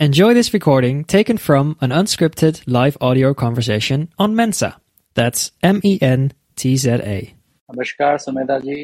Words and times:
Enjoy 0.00 0.34
this 0.34 0.52
recording 0.52 1.04
taken 1.04 1.38
from 1.38 1.76
an 1.80 1.90
unscripted 1.90 2.62
live 2.66 2.96
audio 3.00 3.32
conversation 3.34 4.08
on 4.18 4.34
Mensa. 4.34 4.76
That's 5.14 5.52
M 5.62 5.80
E 5.84 5.98
N 6.02 6.32
T 6.56 6.76
Z 6.76 6.90
A. 7.14 7.34
नमस्कार 7.68 8.18
सुमेधा 8.18 8.58
जी 8.64 8.74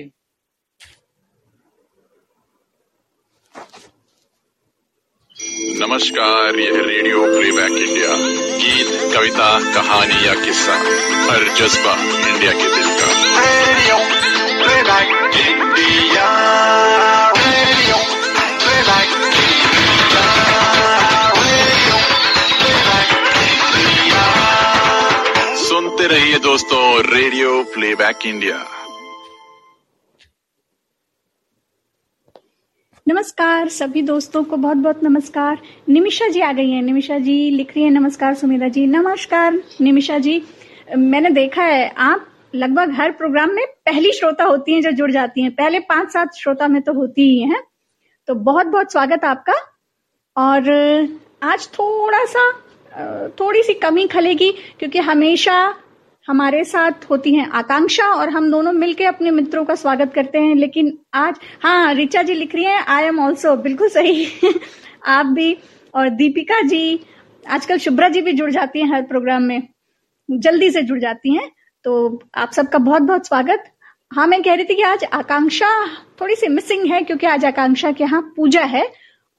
नमस्कार 5.81 6.59
यह 6.61 6.77
radio 6.87 7.21
playback 7.35 7.73
India 7.83 8.15
गीत 8.63 8.89
कविता 9.15 9.49
कहानी 9.75 10.19
या 10.27 10.35
किस्सा 10.45 10.75
हर 11.31 11.45
जज्बा 11.61 11.95
इंडिया 12.31 12.53
के 12.61 12.69
दिल 12.77 12.89
का 13.01 13.11
रेडियो 13.67 13.99
प्लेबैक 14.63 15.37
इंडिया 15.47 16.27
सुनते 25.96 26.16
रहिए 26.16 26.40
दोस्तों 26.40 27.02
रेडियो 27.04 27.64
प्लेबैक 27.64 28.26
इंडिया। 28.26 28.56
नमस्कार, 33.08 33.70
सभी 33.70 34.02
दोस्तों 34.02 34.44
को 34.44 34.58
बहुत 34.58 34.78
बहुत 34.78 35.04
नमस्कार। 35.04 35.62
निमिषा 35.90 36.28
जी 36.28 36.42
आ 36.42 36.52
गई 36.52 36.72
हैं। 36.72 36.82
निमिषा 36.82 37.18
जी 37.18 37.50
लिख 37.50 37.70
रही 37.70 37.84
हैं, 37.84 37.92
नमस्कार 37.92 38.34
सुमेधा 38.34 38.68
जी। 38.68 38.86
नमस्कार, 38.88 39.62
निमिषा 39.82 40.18
जी। 40.18 40.44
मैंने 40.98 41.30
देखा 41.30 41.64
है, 41.64 41.90
आप 41.90 42.28
लगभग 42.56 42.92
हर 42.92 43.12
प्रोग्राम 43.12 43.52
में 43.52 43.66
पहली 43.86 44.12
श्रोता 44.12 44.44
होती 44.44 44.74
हैं 44.74 44.82
जो 44.82 44.92
जुड़ 44.92 45.12
जाती 45.12 45.42
हैं। 45.42 45.52
पहले 45.52 45.80
पाँच 45.80 46.12
सात 46.14 46.36
श्रोता 46.36 46.68
में 46.68 46.82
तो 46.82 46.94
होती 46.94 47.22
ही 47.22 47.40
हैं। 47.40 47.64
तो 48.28 48.36
बहुत 48.36 48.66
बहुत 48.66 48.92
स्वागत 48.92 49.26
आपका। 49.26 49.54
और, 50.38 50.62
आज 51.44 51.70
थोड़ा 51.74 52.26
सा 52.26 52.54
थोड़ी 53.40 53.64
सी 53.64 53.74
कमी 53.74 54.08
खलेगी, 54.08 54.52
क्योंकि 54.52 55.00
हमेशा 55.00 55.76
हमारे 56.28 56.64
साथ 56.64 57.06
होती 57.10 57.34
हैं 57.36 57.48
आकांक्षा 57.50 58.06
और 58.14 58.30
हम 58.30 58.50
दोनों 58.52 58.72
मिलके 58.74 59.06
अपने 59.06 59.32
मित्रों 59.32 59.64
का 59.66 59.76
स्वागत 59.76 60.14
करते 60.14 60.38
हैं। 60.38 60.56
लेकिन 60.56 60.98
आज 61.14 61.40
हाँ 61.64 61.94
रिचा 61.94 62.22
जी 62.22 62.34
लिख 62.34 62.56
रही 62.56 62.64
हैं 62.64 62.80
आई 62.88 63.04
एम 63.04 63.20
ऑल्सो 63.20 63.56
बिल्कुल 63.58 63.90
सही। 63.90 64.28
आप 65.08 65.26
भी 65.26 65.58
और 65.94 66.10
दीपिका 66.10 66.62
जी, 66.62 67.00
आजकल 67.46 67.78
शुभ्रा 67.78 68.10
जी 68.10 68.22
भी 68.22 68.34
जुड़ 68.34 68.50
जाती 68.52 68.80
हैं 68.80 68.92
हर 68.94 69.02
प्रोग्राम 69.04 69.44
में, 69.44 69.62
जल्दी 70.30 70.72
से 70.72 70.82
जुड़ 70.82 71.00
जाती 71.00 71.36
हैं। 71.36 71.50
तो 71.86 72.22
आप 72.36 72.52
सबका 72.52 72.78
बहुत 72.80 73.02
बहुत 73.02 73.28
स्वागत। 73.28 73.64
हाँ 74.12 74.28
मैं 74.28 74.42
कह 74.44 74.54
रही 74.54 74.66
थी 74.66 74.76
कि 74.76 74.82
आज 74.82 75.04
आकांक्षा 75.04 75.70
थोड़ी 76.22 76.36
सी 76.36 76.48
मिसिंग 76.48 76.92
है, 76.92 77.02
क्योंकि 77.02 77.28
आज 77.28 77.46
आकांक्षा 77.46 77.92
के 77.92 78.04
यहाँ 78.04 78.22
पूजा 78.38 78.64
है। 78.66 78.88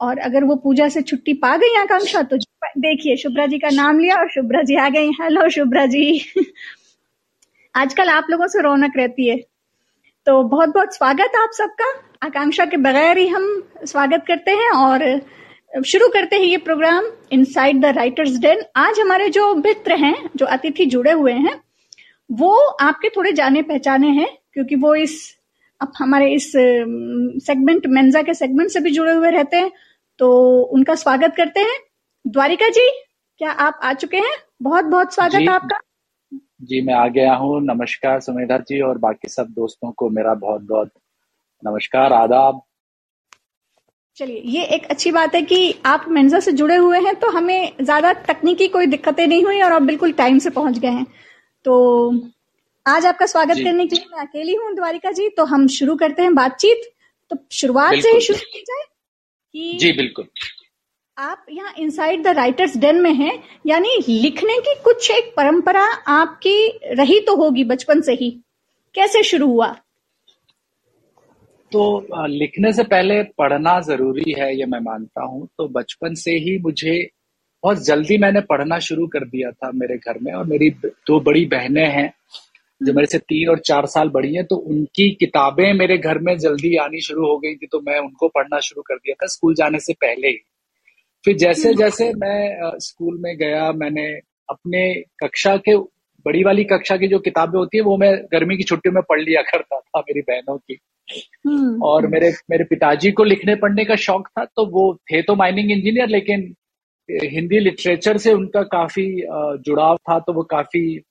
और 0.00 0.18
अगर 0.18 0.44
वो 0.44 0.54
पूजा 0.56 0.88
से 0.88 1.02
छुट्टी 1.02 1.32
पा 1.34 1.56
गई 1.56 1.76
आकांक्षा 1.80 2.22
तो 2.22 2.36
देखिए, 2.78 3.16
शुभ्रा 3.16 3.46
जी 3.46 3.58
का 3.58 3.68
नाम 3.70 3.98
लिया 3.98 4.16
और 4.16 4.28
शुभ्रा 4.30 4.62
जी 4.62 4.76
आ 4.76 4.88
गई। 4.88 5.10
हेलो 5.12 5.48
शुभ्रा 5.50 5.86
जी। 5.86 6.20
आजकल 7.76 8.08
आप 8.08 8.26
लोगों 8.30 8.46
से 8.46 8.60
रौनक 8.62 8.92
रहती 8.96 9.28
है। 9.28 9.36
तो 10.26 10.42
बहुत 10.42 10.68
बहुत 10.68 10.94
स्वागत 10.94 11.36
आप 11.36 11.50
सबका। 11.52 11.90
आकांक्षा 12.22 12.64
के 12.64 12.76
बगैर 12.76 13.18
ही 13.18 13.26
हम 13.28 13.44
स्वागत 13.84 14.24
करते 14.28 14.50
हैं 14.50 14.70
और 14.72 15.82
शुरू 15.86 16.08
करते 16.08 16.36
हैं 16.36 16.42
ये 16.42 16.56
programme 16.58 17.04
inside 17.32 17.80
the 17.82 17.92
writers 17.96 18.38
den 18.38 18.62
आज 18.76 19.00
हमारे 19.00 19.28
जो 19.28 19.54
मित्र 19.54 19.96
हैं 19.96 20.14
जो 20.36 20.46
अतिथि 20.46 20.86
जुड़े 20.86 21.12
हुए 21.12 21.32
हैं 21.32 21.54
वो 22.30 22.54
आपके 22.82 23.08
थोड़े 23.08 23.32
जाने 23.32 23.62
पहचाने 23.62 24.10
हैं 24.10 24.28
क्योंकि 24.52 24.76
वो 24.76 24.94
इस 24.94 25.18
अब 25.80 25.92
हमारे 25.98 26.32
इस 26.34 26.52
सेगमेंट 27.46 27.86
मेंजा 27.86 28.22
के 28.22 28.34
सेगमेंट 28.34 28.70
से 28.70 28.80
भी 28.80 28.90
जुड़े 28.90 29.12
हुए 29.12 29.30
रहते 29.30 29.56
हैं 29.56 29.70
तो 30.18 30.30
उनका 30.72 30.94
स्वागत 30.94 31.34
करते 31.36 31.60
हैं। 31.60 31.78
द्वारिका 32.24 32.68
जी 32.68 32.88
क्या 33.40 33.50
आप 33.50 33.80
आ 33.82 33.92
चुके 33.92 34.16
हैं? 34.16 34.36
बहुत 34.62 34.84
बहुत 34.84 35.14
स्वागत 35.14 35.38
जी। 35.38 35.46
आपका। 35.46 35.80
जी 36.60 36.80
मैं 36.80 36.94
आ 36.94 37.06
गया 37.08 37.34
हूँ। 37.34 37.60
नमस्कार 37.62 38.20
सुमेधा 38.20 38.56
जी 38.58 38.80
और 38.80 38.98
बाकी 38.98 39.28
सब 39.28 39.46
दोस्तों 39.50 39.90
को 39.92 40.08
मेरा 40.10 40.34
बहुत 40.34 40.62
बहुत 40.62 40.90
नमस्कार 41.62 42.12
आदाब। 42.12 42.60
चलिए 44.18 44.40
ये 44.48 44.64
एक 44.66 44.84
अच्छी 44.86 45.10
बात 45.12 45.34
है 45.34 45.42
कि 45.42 45.74
आप 45.86 46.04
मेंजा 46.08 46.40
से 46.40 46.52
जुड़े 46.52 46.76
हुए 46.76 47.00
हैं 47.00 47.14
तो 47.14 47.30
हमें 47.30 47.72
ज़्यादा 47.80 48.12
तकनीकी 48.22 48.68
कोई 48.68 48.86
दिक्कतें 48.86 49.26
नहीं 49.26 49.44
हुई 49.44 49.60
और 49.62 49.72
आप 49.72 49.82
बिल्कुल 49.82 50.12
टाइम 50.12 50.38
से 50.38 50.50
पहुँच 50.50 50.78
गए 50.78 50.88
हैं। 50.88 51.06
तो 51.64 51.74
आज 52.86 53.06
आपका 53.06 53.26
स्वागत 53.26 53.56
करने 53.56 53.86
के 53.86 53.96
लिए 53.96 54.06
मैं 54.12 54.22
अकेली 54.22 54.54
हूँ 54.54 54.74
द्वारिका 54.74 55.10
जी 55.12 55.28
तो 55.28 55.44
हम 55.44 55.66
शुरू 55.68 55.96
करते 55.96 56.22
हैं 56.22 56.34
बातचीत। 56.34 56.90
तो 57.30 57.36
शुरुआत 57.52 57.94
से 57.94 58.10
ही 58.10 58.20
शुरू 58.20 58.38
की 58.52 58.60
जाए 58.62 58.84
कि 59.54 59.78
जी 59.78 59.92
बिल्कुल। 59.92 60.28
आप 61.16 61.46
यहाँ 61.50 61.72
इनसाइड 61.78 62.22
द 62.22 62.28
राइटर्स 62.28 62.76
डेन 62.76 63.00
में 63.02 63.12
हैं, 63.14 63.42
यानी 63.66 63.90
लिखने 64.08 64.58
की 64.60 64.74
कुछ 64.84 65.10
एक 65.10 65.32
परंपरा 65.36 65.84
आपकी 66.12 66.68
रही 66.94 67.18
तो 67.20 67.36
होगी 67.36 67.62
बचपन 67.64 68.00
से 68.00 68.12
ही। 68.12 68.30
कैसे 68.94 69.22
शुरू 69.22 69.46
हुआ? 69.46 69.68
तो 71.72 72.26
लिखने 72.28 72.72
से 72.72 72.82
पहले 72.84 73.22
पढ़ना 73.38 73.78
ज़रूरी 73.80 74.32
है, 74.32 74.56
ये 74.58 74.66
मैं 74.66 74.80
मानता 74.80 75.24
हूँ। 75.24 75.46
तो 75.58 75.68
बचपन 75.70 76.14
से 76.14 76.32
ही 76.38 76.58
मुझे 76.58 76.98
बहुत 77.62 77.84
जल्दी 77.84 78.18
मैंने 78.18 78.40
पढ़ना 78.42 78.78
शुरू 78.80 79.06
कर 79.06 79.24
दिया 79.26 79.50
था 79.52 79.70
मेरे 79.74 79.96
घर 79.96 80.18
में, 80.22 80.32
और 80.32 80.44
मेरी 80.46 80.70
दो 80.80 81.20
बड़ी 81.20 81.44
बहनें 81.46 81.86
हैं, 81.86 82.12
जो 82.80 82.92
मेरे 82.92 83.06
से 83.06 83.18
तीन 83.20 83.48
और 83.50 83.58
चार 83.60 83.86
साल 83.86 84.08
बड़ी 84.10 84.34
हैं 84.34 84.44
तो 84.46 84.56
उनकी 84.56 85.08
किताबें 85.20 85.72
मेरे 85.74 85.96
घर 85.98 86.18
में 86.18 86.36
जल्दी 86.38 86.76
आनी 86.78 87.00
शुरू 87.00 87.26
हो 87.26 87.38
गई 87.38 87.54
थी 87.54 87.66
तो 87.66 87.80
मैं 87.80 87.98
उनको 88.00 88.28
पढ़ना 88.28 88.60
शुरू 88.60 88.82
कर 88.82 88.96
दिया 88.96 89.14
था 89.22 89.26
स्कूल 89.28 89.54
जाने 89.54 89.80
से 89.80 89.92
पहले 89.94 90.28
ही। 90.28 90.38
फिर 91.26 91.36
जैसे 91.36 91.74
जैसे 91.74 92.12
मैं 92.12 92.70
स्कूल 92.78 93.18
में 93.20 93.36
गया 93.36 93.72
मैंने 93.72 94.06
अपने 94.48 94.94
कक्षा 94.94 95.56
के 95.56 95.76
बड़ी 96.26 96.42
वाली 96.44 96.64
कक्षा 96.64 96.96
की 96.96 97.08
जो 97.08 97.18
किताबें 97.18 97.58
होती 97.58 97.78
है 97.78 97.82
वो 97.82 97.96
मैं 97.96 98.24
गर्मी 98.32 98.56
की 98.56 98.62
छुट्टियों 98.62 98.94
में 98.94 99.02
पढ़ 99.08 99.20
लिया 99.20 99.42
करता 99.42 99.80
था 99.80 100.00
मेरी 100.00 100.20
बहनों 100.20 100.56
की। 100.58 100.78
हम्म, 101.46 101.82
और 101.82 102.06
मेरे 102.06 102.32
मेरे 102.50 102.64
पिताजी 102.64 103.12
को 103.12 103.24
लिखने 103.24 103.54
पढ़ने 103.54 103.84
का 103.84 103.96
शौक 103.96 104.28
था 104.28 104.44
तो 104.44 104.66
वो 104.66 104.94
थे 104.94 105.22
तो 105.22 105.34
माइनिंग 105.34 105.70
इंजीनियर 105.70 106.08
लेकिन 106.08 106.54
हिंदी 107.10 107.58
लिटरेचर 107.58 108.16
से 108.16 108.32
उनका 108.32 108.62
काफ़ी 108.62 109.22
जुड़ाव 109.66 109.96
था 109.96 110.18
तो 110.18 110.32
वो 110.32 110.42
काफ़ी 110.42 111.02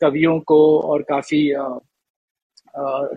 कवियों 0.00 0.40
को 0.40 0.80
और 0.80 1.02
काफ़ी 1.02 1.52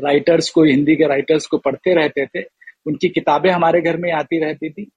राइटर्स 0.03 0.49
को 0.49 0.63
हिंदी 0.63 0.95
के 0.95 1.07
राइटर्स 1.07 1.45
को 1.45 1.57
पढ़ते 1.57 1.93
रहते 1.93 2.25
थे। 2.25 2.43
उनकी 2.85 3.09
किताबें 3.09 3.49
हमारे 3.49 3.81
घर 3.81 3.97
में 3.97 4.11
आती 4.11 4.39
रहती 4.39 4.69
थी। 4.69 4.89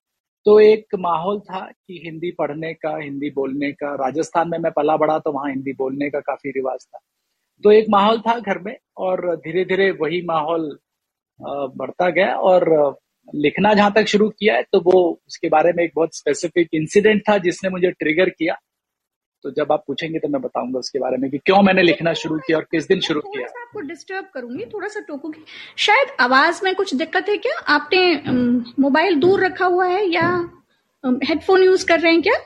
तो 0.47 0.59
एक 0.61 0.95
माहौल 0.99 1.39
था 1.41 1.61
कि 1.61 2.01
हिंदी 2.05 2.31
पढ़ने 2.39 2.73
का, 2.75 2.97
हिंदी 2.99 3.31
बोलने 3.31 3.71
का। 3.73 3.95
राजस्थान 3.97 4.51
में 4.51 4.59
मैं 4.59 4.73
पला 4.73 4.97
बड़ा 4.97 5.19
तो 5.19 5.33
वहाँ 5.33 5.51
हिंदी 5.51 5.73
बोलने 5.79 6.11
का 6.11 6.21
काफ़ी 6.21 6.51
रिवाज 6.51 6.85
था। 6.85 6.99
तो 7.65 7.73
एक 7.73 7.87
माहौल 7.91 8.21
था 8.21 8.39
घर 8.41 8.59
में 8.59 8.77
और 8.99 9.35
धीरे 9.37 9.65
धीरे 9.65 9.91
वही 10.01 10.23
माहौल 10.27 10.71
बढ़ता 11.41 12.11
गया 12.11 12.35
और 12.51 12.69
लिखना 13.35 13.75
जहाँ 13.75 13.93
तक 13.93 14.07
शुरू 14.07 14.29
किया 14.31 14.55
है 14.55 14.63
तो 14.73 14.81
वो 14.81 15.01
उसके 15.29 15.49
बारे 15.49 15.73
में 15.77 15.83
एक 15.85 15.93
बहुत 15.97 16.17
स्पेसिफिक 16.17 16.69
इंसिडेंट 16.75 17.23
था 17.31 17.39
जिसने 17.39 17.71
मुझे 17.71 17.91
ट्रिगर 17.93 18.31
किया। 18.31 18.57
तो 19.45 19.51
जब 19.57 19.73
आप 19.73 19.83
पूछेंगे 19.87 20.19
तो 20.19 20.29
मैं 20.29 20.41
बताऊँगा 20.43 20.79
उसके 20.79 20.99
बारे 20.99 21.17
में 21.17 21.31
कि 21.31 21.39
क्यों 21.39 21.61
मैंने 21.63 21.83
लिखना 21.83 22.13
शुरू 22.15 22.39
किया 22.39 22.59
और 22.59 22.65
किस 22.71 22.87
दिन 22.89 23.01
शुरू 23.01 23.21
किया। 23.23 23.47
सा 23.49 23.61
आपको 23.63 23.81
डिस्टर्ब 23.81 24.27
करूँगी 24.35 24.65
थोड़ा 24.67 24.89
सा 24.89 25.01
टोकूँगी 25.09 25.45
शायद 25.79 26.09
आवाज़ 26.21 26.61
में 26.65 26.75
कुछ 26.75 26.95
दिक्कत 26.95 27.29
है 27.29 27.37
क्या? 27.39 27.57
आपने 27.75 28.01
मोबाइल 28.83 29.19
दूर 29.21 29.45
रखा 29.45 29.67
हुआ 29.67 29.87
है 29.87 30.05
या 30.07 30.29
हेडफोन 31.25 31.63
यूज़ 31.63 31.87
कर 31.87 32.01
रहे 32.01 32.13
हैं 32.13 32.23
क्या? 32.23 32.39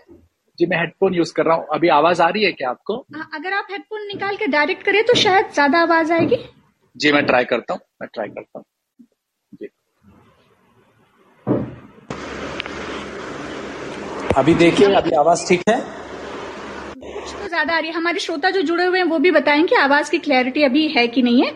जी 0.58 0.66
मैं 0.66 0.78
हेडफोन 0.78 1.14
यूज़ 1.14 1.32
कर 1.34 1.46
रहा 1.46 1.56
हूँ। 1.56 1.66
अभी 1.74 1.88
आवाज़ 1.90 2.22
आ 2.22 2.28
रही 2.28 2.44
है 2.44 2.52
क्या 2.52 2.70
आपको? 2.70 2.96
हाँ, 3.14 3.28
अगर 3.34 3.52
आप 3.52 3.66
हेडफोन 3.70 4.06
निकाल 4.06 4.36
के 4.36 4.46
डायरेक्ट 4.48 4.82
करें 4.84 5.02
तो 5.04 5.14
शायद 5.16 5.50
ज़्यादा 5.54 5.80
आवाज़ 5.82 6.12
आएगी। 6.12 6.36
जी 6.96 7.12
मैं 7.12 7.24
ट्राई 7.26 7.44
करता 7.44 7.74
हूँ। 7.74 7.80
मैं 8.02 8.08
ट्राई 8.14 8.28
करता 8.28 8.58
हूँ। 8.58 8.64
अभी 14.36 14.54
देखिए 14.56 14.92
अभी 14.94 15.10
आवाज़ 15.16 15.48
ठीक 15.48 15.62
है? 15.68 15.78
ज़्यादा 17.50 17.74
आ 17.74 17.78
रही 17.78 17.88
है। 17.88 17.94
हमारे 17.94 18.20
श्रोता 18.20 18.50
जो 18.50 18.62
जुड़े 18.62 18.84
हुए 18.84 18.98
हैं 18.98 19.06
वो 19.06 19.18
भी 19.18 19.30
बताएँ 19.30 19.62
कि 19.66 19.74
आवाज़ 19.76 20.10
की 20.10 20.18
क्लैरिटी 20.18 20.62
अभी 20.64 20.86
है 20.88 21.06
कि 21.08 21.22
नहीं 21.22 21.42
है। 21.44 21.50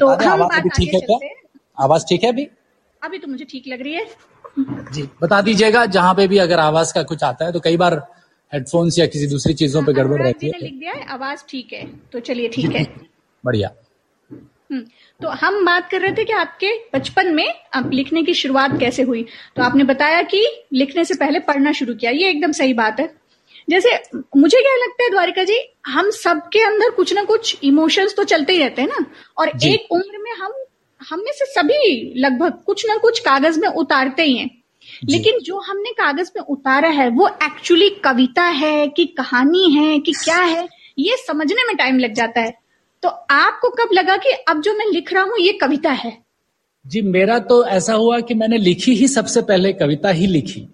तो 0.00 0.08
हम 0.08 0.28
आवाज़ 0.30 0.48
बात 0.50 0.72
ठीक 0.76 0.94
है 0.94 1.00
क्या? 1.02 1.18
आवाज़ 1.78 2.04
ठीक 2.08 2.24
है 2.24 2.30
अभी? 2.32 2.48
अभी 3.02 3.18
तो 3.18 3.28
मुझे 3.28 3.44
ठीक 3.44 3.64
लग 3.68 3.82
रही 3.82 3.94
है। 3.94 4.06
जी 4.92 5.02
बता 5.22 5.40
दीजिएगा 5.40 5.84
जहाँ 5.94 6.14
पे 6.14 6.26
भी 6.28 6.38
अगर 6.38 6.58
आवाज़ 6.60 6.92
का 6.94 7.02
कुछ 7.02 7.22
आता 7.24 7.44
है 7.44 7.52
तो 7.52 7.60
कई 7.60 7.76
बार 7.76 7.94
हेडफोन्स 8.52 8.98
या 8.98 9.06
किसी 9.06 9.26
दूसरी 9.26 9.54
चीज़ों 9.54 9.82
पे 9.84 9.92
गड़बड़ 9.92 10.20
रहती 10.22 10.46
है 10.46 10.58
लिख 10.62 10.72
दिया 10.72 10.92
है 10.92 11.04
आवाज़ 11.12 11.44
ठीक 11.48 11.72
है 11.72 11.84
तो 12.12 12.20
चलिए 12.20 12.48
ठीक 12.48 12.74
है। 12.74 12.84
बढ़िया। 13.44 13.70
हम्म, 14.30 14.80
तो 15.20 15.28
हम 15.40 15.64
बात 15.66 15.88
कर 15.90 16.00
रहे 16.00 16.12
थे 16.12 16.24
कि 16.24 16.32
आपके 16.32 16.68
बचपन 16.94 17.34
में 17.34 17.46
आप 17.74 17.90
लिखने 17.92 18.22
की 18.22 18.34
शुरुआत 18.34 18.78
कैसे 18.80 19.02
हुई? 19.02 19.24
तो 19.56 19.62
आपने 19.62 19.84
बताया 19.84 20.22
कि 20.24 20.44
लिखने 20.72 21.04
से 21.04 21.14
पहले 21.14 21.38
पढ़ना 21.40 21.72
शुरू 21.72 21.94
किया 21.94 22.10
ये 22.10 22.28
एकदम 22.30 22.52
सही 22.52 22.74
बात 22.74 23.00
है। 23.00 23.06
जैसे 23.70 24.18
मुझे 24.36 24.58
क्या 24.60 24.74
लगता 24.74 25.04
है 25.04 25.10
द्वारिका 25.10 25.44
जी 25.44 25.58
हम 25.86 26.10
सबके 26.10 26.62
अंदर 26.62 26.90
कुछ 26.90 27.12
ना 27.14 27.24
कुछ 27.24 27.56
इमोशंस 27.62 28.14
तो 28.16 28.24
चलते 28.24 28.52
ही 28.52 28.58
रहते 28.58 28.82
हैं 28.82 28.88
ना? 28.88 29.06
और 29.38 29.48
एक 29.48 29.92
उम्र 29.92 30.18
में 30.18 30.32
हम 30.32 30.52
हम 31.10 31.18
में 31.18 31.32
से 31.34 31.44
सभी 31.44 32.14
लगभग 32.16 32.52
कुछ 32.66 32.86
ना 32.86 32.96
कुछ 32.96 33.18
कागज़ 33.18 33.60
में 33.60 33.68
उतारते 33.68 34.22
ही 34.22 34.36
हैं। 34.36 34.62
लेकिन 35.08 35.38
जो 35.38 35.58
हमने 35.58 35.90
कागज़ 35.90 36.30
में 36.36 36.42
उतारा 36.42 36.88
है 36.88 37.08
वो 37.10 37.28
एक्चुअली 37.28 37.90
कविता 37.90 38.42
है 38.42 38.88
कि 38.88 39.04
कहानी 39.04 39.70
है 39.72 39.98
कि 39.98 40.12
क्या 40.12 40.38
है 40.38 40.68
ये 40.98 41.16
समझने 41.26 41.64
में 41.66 41.76
टाइम 41.76 41.98
लग 41.98 42.14
जाता 42.14 42.40
है। 42.40 42.54
तो 43.02 43.08
आपको 43.30 43.68
कब 43.68 43.88
लगा 43.92 44.16
कि 44.16 44.28
अब 44.28 44.60
जो 44.60 44.74
मैं 44.74 44.86
लिख 44.86 45.12
रहा 45.12 45.22
हूँ 45.22 45.38
ये 45.40 45.52
कविता 45.52 45.90
है? 45.90 46.18
जी 46.86 47.02
मेरा 47.02 47.38
तो 47.38 47.64
ऐसा 47.66 47.94
हुआ 47.94 48.20
कि 48.20 48.34
मैंने 48.34 48.58
लिखी 48.58 48.94
ही 48.94 49.08
सबसे 49.08 49.42
पहले 49.42 49.72
कविता 49.72 50.10
ही 50.10 50.26
लिखी। 50.26 50.68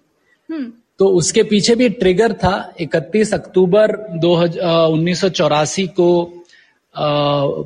हम्म। 0.51 0.73
तो 0.99 1.05
उसके 1.05 1.43
पीछे 1.43 1.75
भी 1.75 1.89
ट्रिगर 1.89 2.33
था 2.33 2.73
31 2.81 3.33
अक्टूबर 3.33 3.95
उन्नीस 4.87 5.21
को 5.79 6.43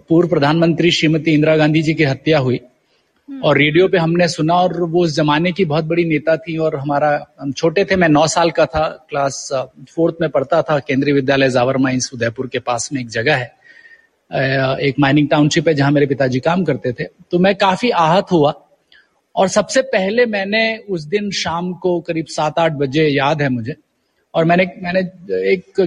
पूर्व 0.09 0.29
प्रधानमंत्री 0.29 0.91
श्रीमती 0.91 1.31
इंदिरा 1.31 1.57
गांधी 1.57 1.81
जी 1.81 1.93
की 1.93 2.03
हत्या 2.03 2.39
हुई। 2.39 2.59
हम्म। 3.29 3.41
और 3.41 3.57
रेडियो 3.57 3.87
पे 3.87 3.97
हमने 3.97 4.27
सुना 4.27 4.53
और 4.53 4.81
वो 4.81 5.03
उस 5.03 5.15
जमाने 5.15 5.51
की 5.51 5.65
बहुत 5.65 5.85
बड़ी 5.85 6.05
नेता 6.05 6.37
थी 6.37 6.57
और 6.57 6.75
हमारा 6.75 7.27
हम 7.39 7.51
छोटे 7.51 7.85
थे 7.85 7.95
मैं 7.95 8.09
नौ 8.09 8.27
साल 8.27 8.51
का 8.51 8.65
था 8.65 9.05
क्लास 9.09 9.49
फोर्थ 9.95 10.15
में 10.21 10.29
पढ़ता 10.29 10.61
था 10.61 10.79
केंद्रीय 10.79 11.13
विद्यालय 11.13 11.49
जावर 11.49 11.77
माइंस 11.77 12.11
उदयपुर 12.13 12.47
के 12.47 12.59
पास 12.59 12.89
में 12.93 13.01
एक 13.01 13.09
जगह 13.09 13.35
है 13.35 13.55
एक 14.81 14.93
माइनिंग 14.99 15.29
टाउनशिप 15.29 15.67
है 15.67 15.73
जहाँ 15.73 15.91
मेरे 15.91 16.05
पिताजी 16.05 16.39
काम 16.39 16.63
करते 16.63 16.91
थे। 16.91 17.03
तो 17.03 17.39
मैं 17.39 17.55
काफ़ी 17.55 17.89
आहत 17.89 18.25
हुआ। 18.31 18.62
और 19.35 19.47
सबसे 19.49 19.81
पहले 19.87 20.25
मैंने 20.27 20.63
उस 20.89 21.03
दिन 21.05 21.29
शाम 21.33 21.73
को 21.75 21.99
करीब 22.01 22.25
सात 22.29 22.59
आठ 22.59 22.71
बजे 22.73 23.07
याद 23.07 23.41
है 23.41 23.49
मुझे 23.49 23.75
और 24.33 24.45
मैंने 24.45 24.65
मैंने 24.83 24.99
एक 25.51 25.79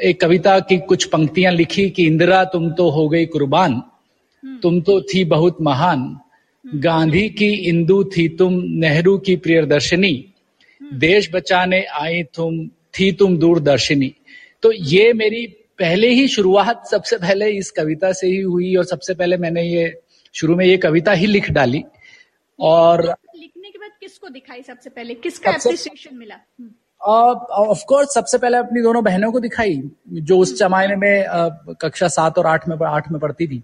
एक 0.00 0.20
कविता 0.20 0.58
की 0.60 0.78
कुछ 0.84 1.04
पंक्तियाँ 1.08 1.52
लिखी 1.52 1.88
कि 1.90 2.06
इंदिरा 2.06 2.42
तुम 2.46 2.70
तो 2.72 2.88
हो 2.90 3.08
गई 3.08 3.26
कुर्बान 3.26 3.72
हम्म। 3.72 4.58
तुम 4.58 4.80
तो 4.80 5.00
थी 5.04 5.24
बहुत 5.26 5.56
महान 5.62 5.98
हम्म। 5.98 6.80
गांधी 6.80 7.28
की 7.30 7.52
इंदु 7.68 8.02
थी 8.16 8.28
तुम 8.36 8.60
नेहरू 8.80 9.16
की 9.18 9.36
प्रियदर्शनी 9.38 10.12
हम्म। 10.80 10.98
देश 10.98 11.30
बचाने 11.32 11.82
आई 12.00 12.22
तुम 12.34 12.66
थी 12.94 13.10
तुम 13.12 13.36
दूरदर्शिनी 13.38 14.12
तो 14.62 14.72
ये 14.72 15.12
मेरी 15.14 15.46
पहले 15.78 16.08
ही 16.10 16.26
शुरुआत 16.28 16.82
सबसे 16.86 17.16
पहले 17.18 17.50
इस 17.52 17.70
कविता 17.70 18.12
से 18.12 18.26
ही 18.26 18.40
हुई 18.40 18.74
और 18.76 18.84
सबसे 18.84 19.14
पहले 19.14 19.36
मैंने 19.38 19.62
ये 19.64 19.92
शुरू 20.34 20.56
में 20.56 20.64
ये 20.66 20.76
कविता 20.78 21.12
ही 21.12 21.26
लिख 21.26 21.50
डाली 21.50 21.82
और 22.60 23.02
लिखने 23.36 23.70
के 23.70 23.78
बाद 23.78 23.90
किसको 24.00 24.28
दिखाई 24.28 24.62
सबसे 24.62 24.90
पहले? 24.90 25.14
किसका 25.14 25.50
अप्रिसिएशन 25.50 26.16
मिला? 26.16 26.36
ऑफ़ 27.02 27.84
कोर्स 27.88 28.14
सबसे 28.14 28.38
पहले 28.38 28.56
अपनी 28.56 28.82
दोनों 28.82 29.04
बहनों 29.04 29.32
को 29.32 29.40
दिखाई 29.40 29.82
जो 30.08 30.38
उस 30.38 30.58
जमाने 30.58 30.96
में 30.96 31.24
uh, 31.24 31.74
कक्षा 31.80 32.08
सात 32.08 32.38
और 32.38 32.46
आठ 32.46 32.68
में 32.68 32.76
आठ 32.86 33.10
में 33.10 33.20
पढ़ती 33.20 33.46
थी। 33.46 33.62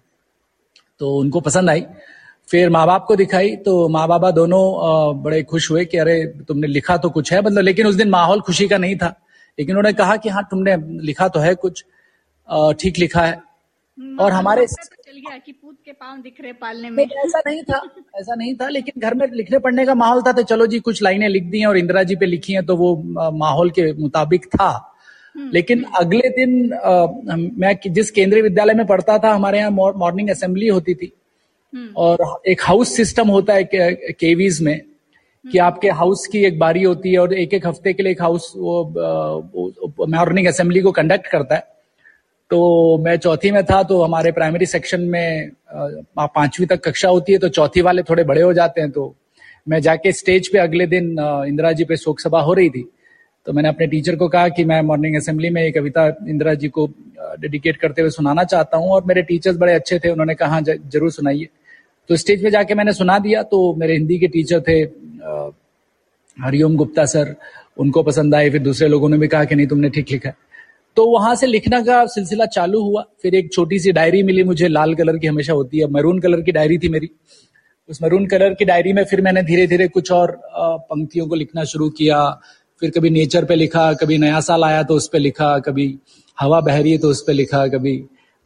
तो 0.98 1.16
उनको 1.16 1.40
पसंद 1.40 1.70
आई। 1.70 1.87
फिर 2.48 2.70
माँ 2.70 2.87
बाप 2.87 3.04
को 3.08 3.16
दिखाई 3.16 3.56
तो 3.56 3.88
माँ 3.88 4.06
बाबा 4.08 4.31
दोनों 4.31 4.64
uh, 4.88 5.22
बड़े 5.25 5.43
खुश 5.43 5.70
हुए 5.70 5.84
कि 5.84 5.98
अरे 5.98 6.25
तुमने 6.48 6.66
लिखा 6.66 6.96
तो 6.96 7.10
कुछ 7.10 7.32
है। 7.32 7.43
मतलब 7.43 7.62
लेकिन 7.62 7.87
उस 7.87 7.94
दिन 7.94 8.08
माहौल 8.10 8.40
खुशी 8.40 8.69
का 8.69 8.78
नहीं 8.78 8.96
था। 8.96 9.14
लेकिन 9.58 9.76
उन्होंने 9.76 9.96
कहा 9.96 10.16
कि 10.16 10.28
हाँ 10.28 10.43
तुमने 10.50 10.76
लिखा 11.02 11.28
तो 11.28 11.40
है 11.40 11.54
कुछ। 11.54 11.84
ठीक 12.81 12.98
लिखा 12.98 13.20
है। 13.20 13.32
हम्म, 13.32 13.56
और 14.20 14.32
हमारे 14.32 14.66
चल 14.66 15.12
गया 15.12 15.37
कि 15.38 15.52
पूत 15.52 15.76
के 15.84 15.93
पाँव 15.93 16.16
दिख 16.22 16.40
रहे 16.40 16.52
पालने 16.54 16.90
में। 16.90 17.04
ऐसा 17.04 17.40
नहीं 17.46 17.62
था 17.62 17.81
ऐसा 18.19 18.34
नहीं 18.34 18.54
था 18.54 18.69
लेकिन 18.69 19.00
घर 19.00 19.14
में 19.14 19.26
लिखने 19.32 19.58
पढ़ने 19.58 19.84
का 19.87 19.94
माहौल 19.94 20.22
था 20.22 20.32
तो 20.32 20.43
चलो 20.44 20.66
जी 20.66 20.78
कुछ 20.81 21.02
लाइनें 21.02 21.28
लिख 21.28 21.44
दी 21.44 21.60
हैं 21.60 21.66
और 21.66 21.78
इंदिरा 21.78 22.02
जी 22.02 22.16
पे 22.16 22.26
लिखी 22.26 22.52
हैं 22.52 22.64
तो 22.66 22.76
वो 22.76 22.94
माहौल 23.34 23.70
के 23.70 23.93
मुताबिक 23.93 24.46
था। 24.46 24.69
हम्म। 25.34 25.50
लेकिन 25.52 25.82
अगले 25.96 26.28
दिन 26.31 26.72
आ, 26.72 27.06
मैं 27.37 27.76
जिस 27.87 28.10
केंद्रीय 28.10 28.43
विद्यालय 28.43 28.75
में 28.75 28.87
पढ़ता 28.87 29.19
था 29.19 29.32
हमारे 29.34 29.58
यहाँ 29.58 29.70
मॉर्निंग 29.70 30.31
असेंबली 30.31 30.69
होती 30.69 30.94
थी। 30.94 31.12
हम्म। 31.72 31.93
और 31.96 32.43
एक 32.48 32.62
हाउस 32.62 32.96
सिस्टम 32.96 33.28
होता 33.28 33.54
है 33.54 33.64
केवीज 33.64 34.60
में 34.62 34.81
कि 35.44 35.58
आपके 35.58 35.90
हाउस 35.93 36.26
की 36.26 36.44
एक 36.44 36.58
बारी 36.58 36.82
होती 36.82 37.12
है 37.12 37.19
और 37.19 37.34
एक 37.34 37.54
एक 37.54 37.66
हफ़्ते 37.66 37.93
के 37.93 38.02
लिए 38.02 38.12
एक 38.12 38.22
हाउस 38.22 38.52
वो 38.56 40.06
मॉर्निंग 40.08 40.46
असेंबली 40.46 40.81
को 40.81 40.93
कंडक्ट 40.93 41.26
करता 41.26 41.54
है। 41.54 41.75
तो 42.50 42.58
मैं 42.98 43.16
चौथी 43.16 43.50
में 43.50 43.62
था 43.64 43.82
तो 43.82 44.02
हमारे 44.02 44.32
प्राइमरी 44.32 44.66
सेक्शन 44.66 45.00
में 45.04 45.50
पांचवी 46.19 46.66
तक 46.66 46.82
कक्षा 46.84 47.08
होती 47.08 47.32
है 47.32 47.38
तो 47.38 47.48
चौथी 47.50 47.81
वाले 47.81 48.02
थोड़े 48.02 48.25
बड़े 48.25 48.43
हो 48.43 48.52
जाते 48.52 48.81
हैं 48.81 48.90
तो 48.90 49.14
मैं 49.66 49.81
जाके 49.81 50.12
स्टेज 50.12 50.48
पे 50.48 50.58
अगले 50.58 50.87
दिन 50.87 51.16
इंदिरा 51.19 51.72
जी 51.72 51.84
पे 51.84 51.96
शोक 51.96 52.20
सभा 52.20 52.40
हो 52.40 52.52
रही 52.54 52.70
थी। 52.70 52.84
तो 53.46 53.52
मैंने 53.52 53.69
अपने 53.69 53.87
टीचर 53.87 54.16
को 54.16 54.28
कहा 54.28 54.48
कि 54.48 54.64
मैं 54.64 54.81
मॉर्निंग 54.82 55.16
असेंबली 55.16 55.50
में 55.50 55.62
ये 55.62 55.70
कविता 55.70 56.06
इंदिरा 56.28 56.54
जी 56.54 56.69
को 56.69 56.87
डेडिकेट 57.40 57.76
करते 57.76 58.02
हुए 58.02 58.10
सुनाना 58.10 58.44
चाहता 58.44 58.76
हूँ, 58.76 58.90
और 58.90 59.04
मेरे 59.04 59.22
टीचर्स 59.25 59.56
बड़े 59.56 59.72
अच्छे 59.75 59.98
थे, 59.98 60.10
उन्होंने 60.10 60.34
कहा 60.37 60.60
ज़रूर 60.60 61.10
सुनाइए। 61.10 61.48
तो 62.10 62.16
स्टेज 62.16 62.43
पे 62.43 62.50
जाके 62.50 62.75
मैंने 62.75 62.93
सुना 62.93 63.19
दिया 63.19 63.43
तो 63.44 63.75
मेरे 63.78 63.94
हिंदी 63.94 64.19
के 64.19 64.26
टीचर 64.28 64.60
थे 64.69 64.81
हरिओम 66.37 66.76
गुप्ता 66.76 67.04
सर, 67.06 67.34
उनको 67.78 68.02
पसंद 68.02 68.34
आए 68.34 68.50
फिर 68.50 68.62
दूसरे 68.62 68.88
लोगों 68.88 69.08
ने 69.08 69.19
भी 69.19 69.28
कहा 69.28 69.44
कि 69.44 69.54
नहीं, 69.54 69.66
तुमने 69.66 69.88
ठीक 69.90 70.12
लिखा 70.12 70.28
है। 70.28 70.34
तो 70.96 71.04
वहाँ 71.04 71.34
से 71.34 71.46
लिखना 71.46 71.81
का 71.81 72.04
सिलसिला 72.06 72.46
चालू 72.46 72.82
हुआ। 72.82 73.04
फिर 73.22 73.34
एक 73.34 73.52
छोटी 73.52 73.78
सी 73.78 73.93
डायरी 73.93 74.22
मिली 74.22 74.43
मुझे, 74.44 74.69
लाल 74.69 74.94
कलर 74.94 75.19
की 75.19 75.26
हमेशा 75.26 75.52
होती 75.52 75.78
है, 75.78 75.87
मैरून 75.87 76.20
कलर 76.20 76.40
की 76.40 76.52
डायरी 76.52 76.78
थी 76.78 76.88
मेरी। 76.88 77.10
उस 77.88 78.02
मैरून 78.02 78.26
कलर 78.26 78.54
की 78.54 78.64
डायरी 78.64 78.93
में 78.93 79.04
फिर 79.04 79.20
मैंने 79.20 79.43
धीरे 79.43 79.66
धीरे 79.66 79.88
कुछ 79.88 80.12
और 80.12 80.40
पंक्तियों 80.56 81.26
को 81.26 81.34
लिखना 81.34 81.64
शुरू 81.64 81.88
किया। 81.90 82.22
फिर 82.82 82.90
कभी 82.90 83.10
नेचर 83.10 83.44
पे 83.44 83.54
लिखा, 83.54 83.93
कभी 83.93 84.19
नया 84.19 84.40
साल 84.40 84.64
आया 84.64 84.82
तो 84.82 84.94
उस 84.94 85.08
पर 85.08 85.19
लिखा, 85.19 85.58
कभी 85.58 85.98
हवा 86.38 86.60
बह 86.60 86.81
रही 86.81 86.93
है 86.93 86.98
तो 86.98 87.08
उस 87.08 87.22
पर 87.26 87.32
लिखा, 87.32 87.66
कभी 87.69 87.96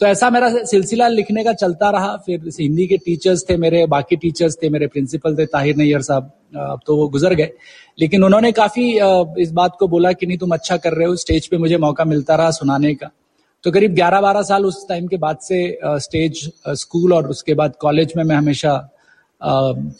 तो 0.00 0.06
ऐसा 0.06 0.28
मेरा 0.30 0.48
सिलसिला 0.64 1.06
लिखने 1.08 1.42
का 1.44 1.52
चलता 1.52 1.90
रहा। 1.90 2.16
फिर 2.16 2.50
हिंदी 2.60 2.86
के 2.86 2.96
टीचर्स 2.96 3.44
थे 3.50 3.56
मेरे, 3.56 3.84
बाकी 3.86 4.16
टीचर्स 4.16 4.56
थे 4.62 4.68
मेरे 4.68 4.86
प्रिंसिपल 4.86 5.36
थे, 5.36 5.46
ताहिर 5.46 5.76
नैयर 5.76 6.02
साहब 6.02 6.30
अब 6.56 6.80
तो 6.86 6.96
वो 6.96 7.08
गुजर 7.08 7.34
गए। 7.34 7.50
लेकिन 7.98 8.24
उन्होंने 8.24 8.52
काफ़ी 8.52 8.88
इस 9.42 9.50
बात 9.52 9.76
को 9.80 9.88
बोला 9.88 10.12
कि 10.12 10.26
नहीं, 10.26 10.38
तुम 10.38 10.50
अच्छा 10.50 10.76
कर 10.76 10.92
रहे 10.92 11.06
हो 11.06 11.16
स्टेज 11.16 11.46
पे 11.46 11.58
मुझे 11.58 11.76
मौका 11.78 12.04
मिलता 12.04 12.34
रहा 12.36 12.50
सुनाने 12.50 12.94
का। 12.94 13.10
तो 13.64 13.70
करीब 13.70 13.94
11-12 13.94 14.42
साल 14.42 14.64
उस 14.66 14.86
टाइम 14.88 15.06
के 15.06 15.16
बाद 15.18 15.38
से 15.42 15.78
स्टेज 15.84 16.50
स्कूल 16.70 17.12
और 17.12 17.28
उसके 17.28 17.54
बाद 17.54 17.74
कॉलेज 17.80 18.12
में 18.16 18.24
मैं 18.24 18.36
हमेशा 18.36 18.76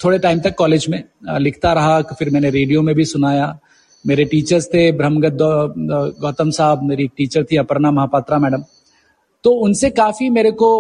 थोड़े 0.05 0.19
टाइम 0.19 0.41
तक 0.41 0.55
कॉलेज 0.59 0.87
में 0.89 1.03
लिखता 1.39 1.73
रहा। 1.73 2.01
फिर 2.03 2.31
मैंने 2.31 2.51
रेडियो 2.51 2.83
में 2.83 2.95
भी 2.95 3.05
सुनाया। 3.05 3.59
मेरे 4.05 4.25
टीचर्स 4.25 4.67
थे 4.67 4.91
ब्रह्मगत 4.93 5.37
गौतम 6.21 6.51
साहब, 6.51 6.83
मेरी 6.83 7.07
टीचर 7.17 7.45
थी, 7.45 7.57
अपर्णा 7.57 7.91
महापात्रा 7.91 8.39
मैडम। 8.39 8.65
तो 9.45 9.51
उनसे 9.65 9.91
काफ़ी 9.91 10.29
मेरे 10.31 10.51
को 10.53 10.71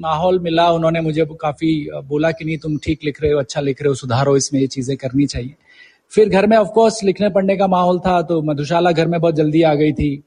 माहौल 0.00 0.38
मिला। 0.40 0.68
उन्होंने 0.72 1.00
मुझे 1.00 1.24
काफ़ी 1.32 1.88
बोला 2.04 2.30
कि 2.30 2.44
नहीं, 2.44 2.58
तुम 2.58 2.76
ठीक 2.84 3.04
लिख 3.04 3.22
रहे 3.22 3.32
हो 3.32 3.38
अच्छा 3.38 3.60
लिख 3.60 3.82
रहे 3.82 3.88
हो, 3.88 3.94
सुधारो 3.94 4.36
इसमें, 4.36 4.60
ये 4.60 4.66
चीज़ें 4.66 4.96
करनी 4.96 5.26
चाहिए। 5.26 5.54
फिर 6.12 6.28
घर 6.28 6.46
में 6.46 6.56
ऑफकोर्स 6.56 7.02
लिखने 7.04 7.28
पढ़ने 7.30 7.56
का 7.56 7.66
माहौल 7.68 7.98
था 7.98 8.20
तो 8.22 8.40
मधुशाला 8.42 8.92
घर 8.92 9.06
में 9.08 9.20
बहुत 9.20 9.34
जल्दी 9.34 9.62
आ 9.62 9.74
गई 9.74 9.92
थी। 9.92 10.22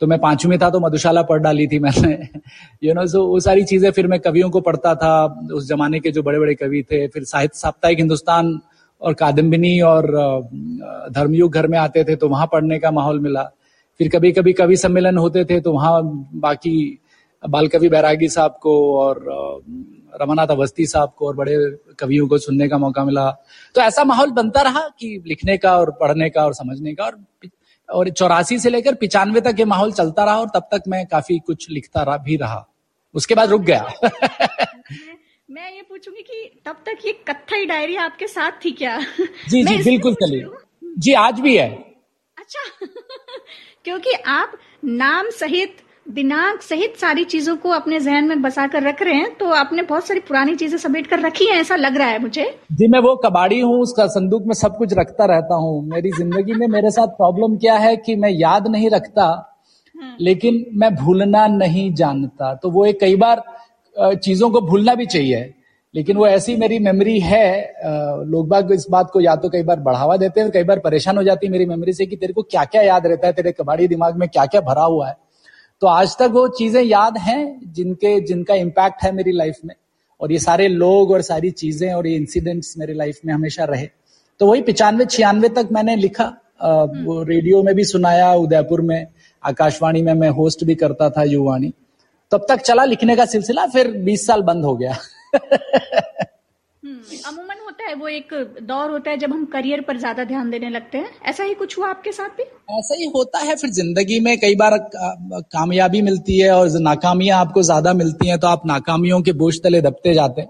तो 0.00 0.06
मैं 0.06 0.18
पांचवी 0.18 0.56
था 0.58 0.68
तो 0.70 0.80
मधुशाला 0.80 1.22
पढ़ 1.22 1.40
डाली 1.40 1.66
थी 1.66 1.78
मैंने। 1.78 2.12
यू 2.82 2.94
नो 2.94 3.06
सो 3.06 3.24
वो 3.26 3.40
सारी 3.40 3.64
चीज़ें 3.64 3.90
फिर 3.90 4.06
मैं 4.06 4.18
कवियों 4.20 4.50
को 4.50 4.60
पढ़ता 4.60 4.94
था। 4.94 5.12
उस 5.54 5.68
जमाने 5.68 6.00
के 6.00 6.10
जो 6.10 6.22
बड़े 6.22 6.38
बड़े 6.38 6.54
कवि 6.54 6.82
थे, 6.82 7.06
फिर 7.08 7.24
साहित्य 7.24 7.58
साप्ताहिक 7.58 7.98
हिंदुस्तान 7.98 8.58
और 9.02 9.14
कादम्बिनी 9.14 9.78
और 9.82 10.06
धर्मयुग 11.10 11.52
घर 11.52 11.66
में 11.66 11.78
आते 11.78 12.04
थे 12.04 12.16
तो 12.16 12.28
वहाँ 12.28 12.48
पढ़ने 12.52 12.78
का 12.78 12.90
माहौल 12.90 13.20
मिला। 13.20 13.42
फिर 14.00 14.08
कभी 14.08 14.32
कभी 14.32 14.52
कवि 14.52 14.76
सम्मेलन 14.76 15.18
होते 15.18 15.44
थे 15.44 15.60
तो 15.60 15.72
वहाँ 15.72 16.00
बाकी 16.40 16.98
बाल 17.42 17.68
कवि 17.68 17.88
बैरागी 17.88 18.28
साहब 18.28 18.58
को 18.62 18.74
और 18.98 19.24
रमानाथ 20.20 20.46
अवस्थी 20.46 20.86
साहब 20.86 21.12
को 21.16 21.26
और 21.26 21.36
बड़े 21.36 21.56
कवियों 21.98 22.28
को 22.28 22.38
सुनने 22.38 22.68
का 22.68 22.78
मौका 22.78 23.04
मिला। 23.04 23.30
तो 23.74 23.80
ऐसा 23.80 24.04
माहौल 24.04 24.30
बनता 24.30 24.62
रहा 24.62 24.88
कि 24.98 25.22
लिखने 25.26 25.56
का 25.58 25.78
और 25.78 25.90
पढ़ने 25.90 26.30
का 26.30 26.44
और 26.44 26.54
समझने 26.54 26.94
का 26.94 27.04
और 27.04 27.20
और 27.88 28.08
चौरासी 28.10 28.58
से 28.58 28.70
लेकर 28.70 28.94
पिचानवे 28.94 29.40
तक 29.40 29.56
ये 29.58 29.64
माहौल 29.64 29.92
चलता 29.92 30.24
रहा 30.24 30.40
और 30.40 30.48
तब 30.54 30.68
तक 30.72 30.82
मैं 30.88 31.04
काफ़ी 31.06 31.38
कुछ 31.38 31.70
लिखता 31.70 32.02
रहा 32.02 32.16
भी 32.16 32.36
रहा। 32.36 32.66
उसके 33.14 33.34
बाद 33.34 33.50
रुक 33.50 33.62
गया। 33.62 33.92
मैं 35.50 35.72
ये 35.74 35.82
पूछूँगी 35.82 36.22
कि 36.22 36.62
तब 36.66 36.76
तक 36.86 37.06
ये 37.06 37.12
कत्थई 37.28 37.64
डायरी 37.66 37.96
आपके 37.96 38.26
साथ 38.26 38.52
थी 38.64 38.70
क्या? 38.72 38.98
जी 39.48 39.62
जी 39.64 39.76
बिल्कुल 39.76 40.14
चलिए। 40.14 40.44
जी 40.98 41.12
आज 41.12 41.40
भी 41.40 41.56
है। 41.56 41.68
अच्छा 42.38 42.86
क्योंकि 43.84 44.12
आप 44.12 44.52
नाम 44.84 45.30
सहित 45.30 45.76
दिनांक 46.06 46.62
सहित 46.62 46.96
सारी 46.96 47.24
चीज़ों 47.24 47.56
को 47.56 47.68
अपने 47.70 47.98
जहन 48.00 48.24
में 48.28 48.40
बसा 48.42 48.66
कर 48.66 48.82
रख 48.82 49.02
रहे 49.02 49.14
हैं 49.14 49.34
तो 49.36 49.50
आपने 49.52 49.82
बहुत 49.82 50.06
सारी 50.06 50.20
पुरानी 50.20 50.54
चीज़ें 50.56 50.76
समेट 50.78 51.06
कर 51.06 51.20
रखी 51.20 51.44
हैं 51.46 51.60
ऐसा 51.60 51.76
लग 51.76 51.96
रहा 51.96 52.08
है 52.08 52.18
मुझे। 52.18 52.44
जी 52.72 52.88
मैं 52.88 52.98
वो 53.00 53.14
कबाड़ी 53.16 53.60
हूँ 53.60 53.78
उसका 53.80 54.06
संदूक 54.08 54.46
में 54.46 54.54
सब 54.54 54.76
कुछ 54.76 54.92
रखता 54.92 55.24
रहता 55.26 55.54
हूँ। 55.56 55.82
मेरी 55.86 56.10
ज़िंदगी 56.12 56.52
में 56.54 56.66
मेरे 56.68 56.90
साथ 56.90 57.16
प्रॉब्लम 57.16 57.56
क्या 57.56 57.76
है 57.76 57.96
कि 57.98 58.16
मैं 58.16 58.30
याद 58.30 58.68
नहीं 58.68 58.90
रखता 58.90 59.24
हाँ। 59.24 60.16
लेकिन 60.20 60.64
मैं 60.74 60.94
भूलना 60.96 61.46
नहीं 61.48 61.92
जानता। 61.94 62.54
तो 62.54 62.70
वो 62.70 62.84
एक 62.86 63.00
कई 63.00 63.16
बार 63.16 63.42
चीज़ों 63.96 64.50
को 64.50 64.60
भूलना 64.62 64.94
भी 64.94 65.06
चाहिए 65.06 65.52
लेकिन 65.94 66.16
वो 66.16 66.26
ऐसी 66.26 66.56
मेरी 66.56 66.78
मेमोरी 66.80 67.18
है 67.20 67.48
लोग 68.26 68.48
बाग 68.48 68.72
इस 68.72 68.86
बात 68.90 69.10
को 69.12 69.20
या 69.20 69.34
तो 69.36 69.48
कई 69.48 69.62
बार 69.62 69.80
बढ़ावा 69.80 70.16
देते 70.18 70.40
हैं 70.40 70.50
कई 70.50 70.64
बार 70.64 70.78
परेशान 70.80 71.16
हो 71.16 71.22
जाती 71.22 71.46
है 71.46 71.52
मेरी 71.52 71.66
मेमोरी 71.66 71.92
से 71.92 72.06
कि 72.06 72.16
तेरे 72.16 72.32
को 72.32 72.42
क्या 72.44 72.64
क्या 72.66 72.82
याद 72.82 73.06
रहता 73.06 73.26
है 73.26 73.32
तेरे 73.32 73.52
कबाड़ी 73.52 73.88
दिमाग 73.88 74.16
में 74.18 74.28
क्या 74.28 74.46
क्या 74.46 74.60
भरा 74.62 74.84
हुआ 74.84 75.08
है। 75.08 75.16
तो 75.82 75.88
आज 75.88 76.16
तक 76.18 76.28
वो 76.32 76.48
चीज़ें 76.48 76.82
याद 76.82 77.18
हैं 77.18 77.60
जिनके 77.72 78.20
जिनका 78.20 78.54
इम्पैक्ट 78.54 79.02
है 79.02 79.12
मेरी 79.12 79.32
लाइफ 79.32 79.56
में। 79.64 79.74
और 80.20 80.32
ये 80.32 80.38
सारे 80.38 80.68
लोग 80.68 81.10
और 81.10 81.22
सारी 81.22 81.50
चीज़ें 81.50 81.94
और 81.94 82.06
ये 82.06 82.16
इंसिडेंट्स 82.16 82.74
मेरी 82.78 82.94
लाइफ 82.94 83.18
में 83.26 83.34
हमेशा 83.34 83.64
रहे। 83.64 83.88
तो 84.38 84.46
वही 84.46 84.62
पिचानवे 84.62 85.04
छियानवे 85.04 85.48
तक 85.48 85.68
मैंने 85.72 85.96
लिखा। 85.96 86.24
वो 87.04 87.22
रेडियो 87.22 87.62
में 87.62 87.74
भी 87.74 87.84
सुनाया 87.84 88.34
उदयपुर 88.34 88.80
में 88.80 89.06
आकाशवाणी 89.44 90.02
में 90.02 90.14
मैं 90.14 90.30
होस्ट 90.30 90.64
भी 90.64 90.74
करता 90.74 91.10
था 91.10 91.22
युवाणी। 91.22 91.72
तब 92.30 92.46
तक 92.48 92.56
चला 92.56 92.84
लिखने 92.84 93.16
का 93.16 93.24
सिलसिला 93.24 93.66
फिर 93.66 93.90
20 93.90 94.26
साल 94.26 94.42
बंद 94.42 94.64
हो 94.64 94.76
गया। 94.76 94.92
हम्म, 94.92 96.00
अमूमन 97.02 97.60
होता 97.64 97.84
है, 97.84 97.94
वो 97.94 98.08
एक 98.08 98.32
दौर 98.62 98.90
होता 98.90 99.10
है 99.10 99.16
जब 99.18 99.32
हम 99.32 99.44
करियर 99.52 99.80
पर 99.80 99.98
ज़्यादा 99.98 100.24
ध्यान 100.24 100.50
देने 100.50 100.68
लगते 100.70 100.98
हैं। 100.98 101.10
ऐसा 101.26 101.44
ही 101.44 101.54
कुछ 101.54 101.76
हुआ 101.78 101.88
आपके 101.88 102.12
साथ 102.12 102.28
भी? 102.30 102.42
ऐसा 102.72 102.94
ही 102.94 103.06
होता 103.14 103.38
है, 103.38 103.56
फिर 103.56 103.70
ज़िंदगी 103.72 104.18
में 104.20 104.36
कई 104.40 104.54
बार 104.56 104.78
कामयाबी 104.92 106.02
मिलती 106.02 106.38
है 106.38 106.50
और 106.50 106.68
नाकामियाँ 106.80 107.38
आपको 107.40 107.62
ज़्यादा 107.62 107.92
मिलती 107.94 108.28
हैं 108.28 108.38
तो 108.38 108.46
आप 108.46 108.66
नाकामियों 108.66 109.20
के 109.22 109.32
बोझ 109.34 109.54
तले 109.62 109.80
दबते 109.82 110.14
जाते 110.14 110.40
हैं। 110.40 110.48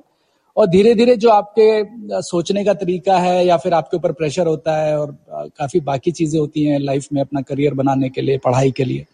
और 0.57 0.67
धीरे 0.67 0.95
धीरे 0.95 1.17
जो 1.17 1.31
आपके 1.31 2.23
सोचने 2.23 2.65
का 2.65 2.75
तरीका 2.77 3.19
है 3.19 3.45
या 3.47 3.57
फिर 3.57 3.75
आपके 3.75 3.97
ऊपर 3.97 4.13
प्रेशर 4.13 4.47
होता 4.47 4.77
है 4.77 4.99
और 4.99 5.17
काफ़ी 5.29 5.81
बाकी 5.83 6.11
चीज़ें 6.13 6.39
होती 6.41 6.65
हैं 6.65 6.79
लाइफ 6.81 7.07
में 7.13 7.21
अपना 7.21 7.41
करियर 7.43 7.75
बनाने 7.75 8.09
के 8.09 8.21
लिए, 8.21 8.39
पढ़ाई 8.39 8.71
के 8.71 8.85
लिए 8.85 9.07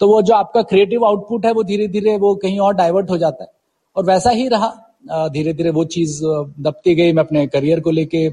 तो 0.00 0.08
वो 0.08 0.20
जो 0.22 0.34
आपका 0.34 0.62
क्रिएटिव 0.64 1.04
आउटपुट 1.06 1.46
है, 1.46 1.52
वो 1.52 1.62
धीरे 1.64 1.88
धीरे 1.88 2.16
वो 2.18 2.34
कहीं 2.36 2.58
और 2.60 2.74
डाइवर्ट 2.74 3.10
हो 3.10 3.18
जाता 3.18 3.44
है। 3.44 3.50
और 3.96 4.04
वैसा 4.04 4.30
ही 4.30 4.48
रहा। 4.48 4.68
धीरे 5.04 5.52
धीरे 5.52 5.70
वो 5.70 5.84
चीज़ 5.86 6.20
दबती 6.60 6.94
गई 6.94 7.12
मैं 7.12 7.22
अपने 7.24 7.46
करियर 7.46 7.80
को 7.80 7.90
लेके 7.90 8.28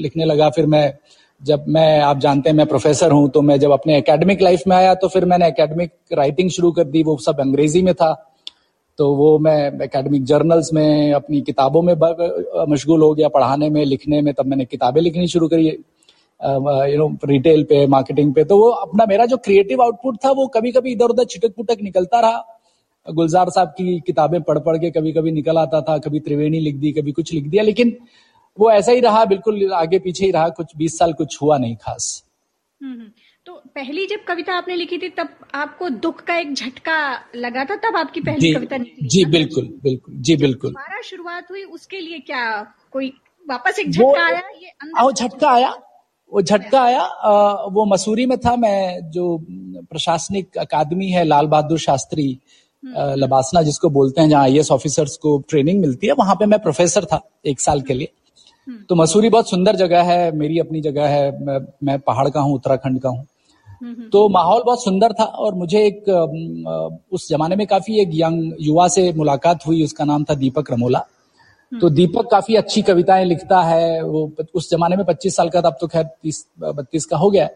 लिखने 0.00 0.24
लगा। 0.24 0.48
फिर 0.50 0.66
मैं, 0.66 0.92
जब 1.40 1.64
मैं, 1.68 2.00
आप 2.00 2.18
जानते 2.18 2.50
हैं 2.50 2.56
मैं 2.56 2.66
प्रोफेसर 2.66 3.12
हूँ 3.12 3.28
तो 3.30 3.42
मैं 3.42 3.58
जब 3.60 3.70
अपने 3.70 3.96
एकेडमिक 3.98 4.42
लाइफ 4.42 4.62
में 4.68 4.76
आया 4.76 4.94
तो 4.94 5.08
फिर 5.08 5.24
मैंने 5.24 5.46
एकेडमिक 5.48 5.92
राइटिंग 6.12 6.50
शुरू 6.50 6.72
कर 6.72 6.84
दी। 6.86 7.02
वो 7.02 7.16
सब 7.18 7.40
अंग्रेज़ी 7.40 7.82
में 7.82 7.94
था। 7.94 8.12
तो 8.98 9.14
वो 9.16 9.38
मैं 9.38 9.82
एकेडमिक 9.82 10.24
जर्नल्स 10.24 10.72
में, 10.74 11.12
अपनी 11.12 11.40
किताबों 11.40 11.82
में 11.82 11.94
मशगूल 12.68 13.02
हो 13.02 13.12
गया। 13.14 13.28
पढ़ाने 13.28 13.70
में, 13.70 13.84
लिखने 13.84 14.20
में 14.22 14.32
तब 14.34 14.46
मैंने 14.46 14.64
किताबें 14.64 15.00
लिखनी 15.00 15.26
शुरू 15.28 15.48
करी। 15.48 15.66
यू 15.66 16.98
नो 16.98 17.08
रिटेल 17.24 17.62
पे 17.64 17.86
मार्केटिंग 17.86 18.34
पे। 18.34 18.44
तो 18.44 18.58
वो 18.58 18.68
अपना 18.70 19.06
मेरा 19.08 19.26
जो 19.26 19.36
क्रिएटिव 19.36 19.82
आउटपुट 19.82 20.16
था, 20.24 20.30
वो 20.30 20.46
कभी 20.48 20.72
कभी 20.72 20.92
इधर 20.92 21.04
उधर 21.06 21.24
छिटक 21.24 21.54
पुटक 21.56 21.82
निकलता 21.82 22.20
रहा। 22.20 22.59
गुलजार 23.06 23.50
साहब 23.50 23.68
की 23.68 24.00
किताबें 24.00 24.40
पढ़ 24.42 24.58
पढ़ 24.58 24.76
के 24.76 24.90
कभी 24.90 25.12
कभी 25.12 25.30
निकल 25.32 25.58
आता 25.58 25.80
था 25.80 25.98
कभी 25.98 26.20
त्रिवेणी 26.20 26.60
लिख 26.60 26.76
दी 26.76 26.92
कभी 26.92 27.12
कुछ 27.12 27.32
लिख 27.34 27.46
दिया 27.46 27.62
लेकिन 27.62 27.96
वो 28.58 28.70
ऐसा 28.70 28.92
ही 28.92 29.00
रहा 29.00 29.24
बिल्कुल 29.24 29.72
आगे 29.72 29.98
पीछे 29.98 30.24
ही 30.24 30.30
रहा 30.30 30.48
कुछ 30.48 30.76
बीस 30.76 30.98
साल 30.98 31.12
कुछ 31.12 31.42
हुआ 31.42 31.58
नहीं 31.58 31.76
खास 31.76 32.24
हम्म, 32.80 32.92
हम्म। 32.92 33.10
तो 33.46 33.54
पहली 33.74 34.06
जब 34.06 34.24
कविता 34.24 34.54
आपने 34.54 34.76
लिखी 34.76 34.98
थी 34.98 35.08
तब 35.08 35.28
आपको 35.54 35.88
दुख 35.88 36.20
का 36.20 36.36
एक 36.36 36.54
झटका 36.54 36.98
लगा 37.36 37.64
था 37.64 37.76
तब 37.76 37.96
आपकी 37.96 38.20
पहली 38.20 38.40
जी, 38.40 38.54
कविता 38.54 38.76
निकली 38.76 39.08
जी 39.08 39.24
बिल्कुल 39.24 39.68
बिल्कुल 39.82 40.14
जी 40.16 40.36
बिल्कुल 40.36 40.70
दोबारा 40.70 41.00
शुरुआत 41.00 41.50
हुई 41.50 41.64
उसके 41.64 42.00
लिए 42.00 42.18
क्या 42.18 42.62
कोई 42.92 43.12
वापस 43.46 43.78
एक 43.78 43.90
झटका 43.90 44.26
आया 44.26 44.42
ये 44.62 44.68
अंदर 44.68 45.12
झटका 45.12 45.50
आया 45.50 45.74
वो 46.32 46.42
झटका 46.42 46.82
आया 46.82 47.00
आ, 47.00 47.52
वो 47.52 47.84
मसूरी 47.84 48.26
में 48.26 48.38
था 48.38 48.56
मैं 48.56 49.10
जो 49.10 49.38
प्रशासनिक 49.90 50.58
अकादमी 50.58 51.10
है 51.10 51.24
लाल 51.24 51.46
बहादुर 51.46 51.78
शास्त्री। 51.78 52.38
लबासना 52.84 53.62
जिसको 53.62 53.90
बोलते 53.90 54.20
हैं 54.20 54.28
जहाँ 54.28 54.42
आई 54.42 54.60
ऑफिसर्स 54.72 55.16
को 55.16 55.38
ट्रेनिंग 55.48 55.80
मिलती 55.80 56.06
है 56.06 56.12
वहाँ 56.12 56.34
पे 56.34 56.46
मैं 56.46 56.58
प्रोफेसर 56.60 57.04
था 57.04 57.20
एक 57.46 57.60
साल 57.60 57.80
के 57.80 57.94
लिए। 57.94 58.08
हम्म। 58.66 58.78
तो 58.88 58.94
मसूरी 58.94 59.28
बहुत 59.28 59.50
सुंदर 59.50 59.76
जगह 59.76 60.02
है 60.02 60.36
मेरी 60.36 60.58
अपनी 60.58 60.80
जगह 60.80 61.08
है 61.08 61.44
मैं, 61.44 61.58
मैं 61.84 61.98
पहाड़ 61.98 62.28
का 62.28 62.40
हूँ 62.40 62.54
उत्तराखंड 62.54 63.00
का 63.00 63.08
हूँ। 63.08 63.26
तो 64.12 64.28
माहौल 64.28 64.62
बहुत 64.66 64.84
सुंदर 64.84 65.12
था 65.12 65.24
और 65.24 65.54
मुझे 65.54 65.84
एक 65.86 66.08
उस 67.12 67.28
जमाने 67.28 67.56
में 67.56 67.66
काफ़ी 67.66 68.00
एक 68.00 68.10
यंग 68.12 68.52
युवा 68.60 68.88
से 68.88 69.12
मुलाकात 69.12 69.66
हुई 69.66 69.84
उसका 69.84 70.04
नाम 70.04 70.24
था 70.24 70.34
दीपक 70.34 70.70
रमोला। 70.72 70.98
तो 70.98 71.86
हम्म। 71.86 71.96
दीपक 71.96 72.30
काफ़ी 72.30 72.54
अच्छी 72.56 72.82
कविताएँ 72.82 73.24
लिखता 73.24 73.60
है 73.62 74.02
वो 74.02 74.30
उस 74.54 74.70
जमाने 74.70 74.96
में 74.96 75.04
25 75.04 75.36
साल 75.36 75.48
का 75.48 75.62
था 75.62 75.68
अब 75.68 75.76
तो 75.80 75.86
खैर 75.86 76.04
तीस 76.04 76.46
बत्तीस 76.58 77.04
का 77.06 77.16
हो 77.16 77.30
गया 77.30 77.48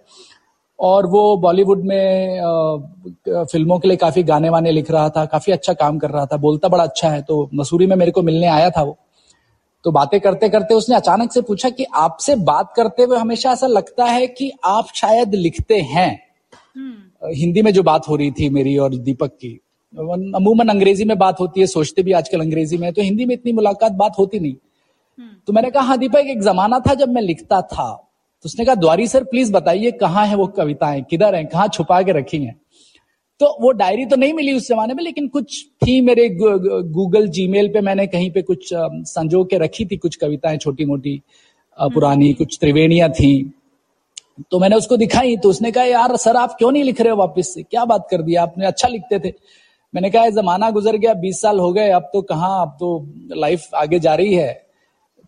और 0.79 1.07
वो 1.07 1.37
बॉलीवुड 1.37 1.85
में 1.85 2.41
फ़िल्मों 3.45 3.79
के 3.79 3.89
लिए 3.89 3.97
काफ़ी 3.97 4.23
गाने 4.23 4.49
वाने 4.51 4.71
लिख 4.73 4.91
रहा 4.91 5.09
था 5.09 5.25
काफ़ी 5.27 5.53
अच्छा 5.53 5.73
काम 5.75 5.99
कर 5.99 6.11
रहा 6.11 6.27
था 6.27 6.37
बोलता 6.39 6.69
बड़ा 6.69 6.85
अच्छा 6.85 7.11
है 7.11 7.23
तो 7.23 7.49
मसूरी 7.55 7.87
में 7.87 7.97
मेरे 7.97 8.11
को 8.11 8.23
मिलने 8.23 8.47
आया 8.49 8.71
था 8.71 8.83
वो 8.83 8.99
तो 9.85 9.91
बातें 9.93 10.19
करते 10.21 10.49
करते 10.49 10.75
उसने 10.75 10.97
अचानक 10.97 11.33
से 11.33 11.41
पूछा 11.43 11.71
कि 11.71 11.85
आपसे 11.97 12.35
बात 12.45 12.73
करते 12.77 13.03
हुए 13.03 13.19
हमेशा 13.19 13.53
ऐसा 13.53 13.67
लगता 13.67 14.05
है 14.07 14.27
कि 14.29 14.51
आप 14.67 14.89
शायद 14.95 15.35
लिखते 15.37 15.81
हैं 15.89 16.11
हम्म। 16.77 17.35
हिंदी 17.35 17.63
में 17.63 17.73
जो 17.73 17.83
बात 17.83 18.09
हो 18.09 18.17
रही 18.17 18.31
थी 18.31 18.49
मेरी 18.51 18.77
और 18.77 18.95
दीपक 19.01 19.37
की 19.37 19.59
अमूमन 19.95 20.69
अंग्रेज़ी 20.69 21.05
में 21.05 21.17
बात 21.19 21.41
होती 21.41 21.61
है 21.61 21.67
सोचते 21.69 22.03
भी 22.03 22.13
आजकल 22.13 22.41
अंग्रेज़ी 22.41 22.77
में 22.77 22.93
तो 22.93 23.03
हिंदी 23.03 23.25
में 23.25 23.35
इतनी 23.35 23.53
मुलाकात 23.53 23.93
बात 23.95 24.19
होती 24.19 24.41
नहीं 24.41 24.55
हम्म। 25.19 25.31
तो 25.47 25.53
मैंने 25.53 25.71
कहा 25.71 25.83
हाँ 25.83 25.99
दीपक 25.99 26.27
एक 26.29 26.41
जमाना 26.43 26.79
था 26.81 26.95
जब 26.95 27.09
मैं 27.09 27.23
लिखता 27.23 27.61
था 27.69 27.91
तो 28.45 28.47
उसने 28.47 28.65
कहा 28.65 28.75
द्वारी 28.75 29.07
सर 29.09 29.25
प्लीज़ 29.25 29.53
बताइए 29.53 29.91
कहाँ 29.91 30.27
है 30.27 30.37
वो 30.37 30.47
कविताएँ? 30.47 31.03
किधर 31.11 31.35
हैं? 31.35 31.47
कहाँ 31.47 31.69
छुपा 31.69 32.01
के 32.03 32.13
रखी 32.13 32.39
हैं? 32.45 32.55
तो 33.41 33.47
वो 33.61 33.71
डायरी 33.73 34.05
तो 34.07 34.17
नहीं 34.17 34.33
मिली 34.33 34.53
उस 34.53 34.69
जमाने 34.69 34.95
में 34.95 35.03
लेकिन 35.05 35.29
कुछ 35.29 35.65
थी 35.83 36.01
मेरे 36.01 36.29
गूगल 36.33 37.29
जीमेल 37.29 37.69
पे 37.69 37.81
मैंने 37.81 38.07
कहीं 38.07 38.31
पे 38.31 38.43
कुछ 38.43 38.69
संजो 38.75 39.45
के 39.45 39.59
रखी 39.59 39.85
थी 39.87 39.97
कुछ 39.97 40.17
कविताएँ 40.17 40.59
छोटी 40.59 40.85
मोटी 40.85 41.21
पुरानी 41.79 42.27
हम्म। 42.27 42.37
कुछ 42.39 42.59
त्रिवेणियाँ 42.61 43.11
थी। 43.11 43.33
तो 44.51 44.59
मैंने 44.59 44.77
उसको 44.77 44.97
दिखाई 44.97 45.37
तो 45.37 45.49
उसने 45.49 45.71
कहा 45.73 45.85
यार 45.85 46.17
सर 46.17 46.37
आप 46.37 46.55
क्यों 46.59 46.73
नहीं 46.73 46.85
लिख 46.85 47.01
रहे 47.01 47.11
हो 47.11 47.17
वापस 47.17 47.55
से? 47.55 47.63
क्या 47.63 47.85
बात 47.85 48.07
कर 48.11 48.23
दिया 48.23 48.43
आपने? 48.43 48.67
अच्छा 48.67 48.89
लिखते 48.89 49.19
थे। 49.19 49.33
मैंने 49.95 50.11
कहा 50.11 50.29
जमाना 50.31 50.71
गुजर 50.71 50.97
गया 50.97 51.15
बीस 51.15 51.41
साल 51.41 51.59
हो 51.59 51.73
गए 51.73 51.91
अब 51.91 52.11
तो 52.13 52.23
कहाँ 52.23 52.61
अब 52.63 52.77
तो 52.81 52.97
लाइफ 53.37 53.75
आगे 53.75 53.99
जा 53.99 54.15
रही 54.15 54.35
है। 54.35 54.64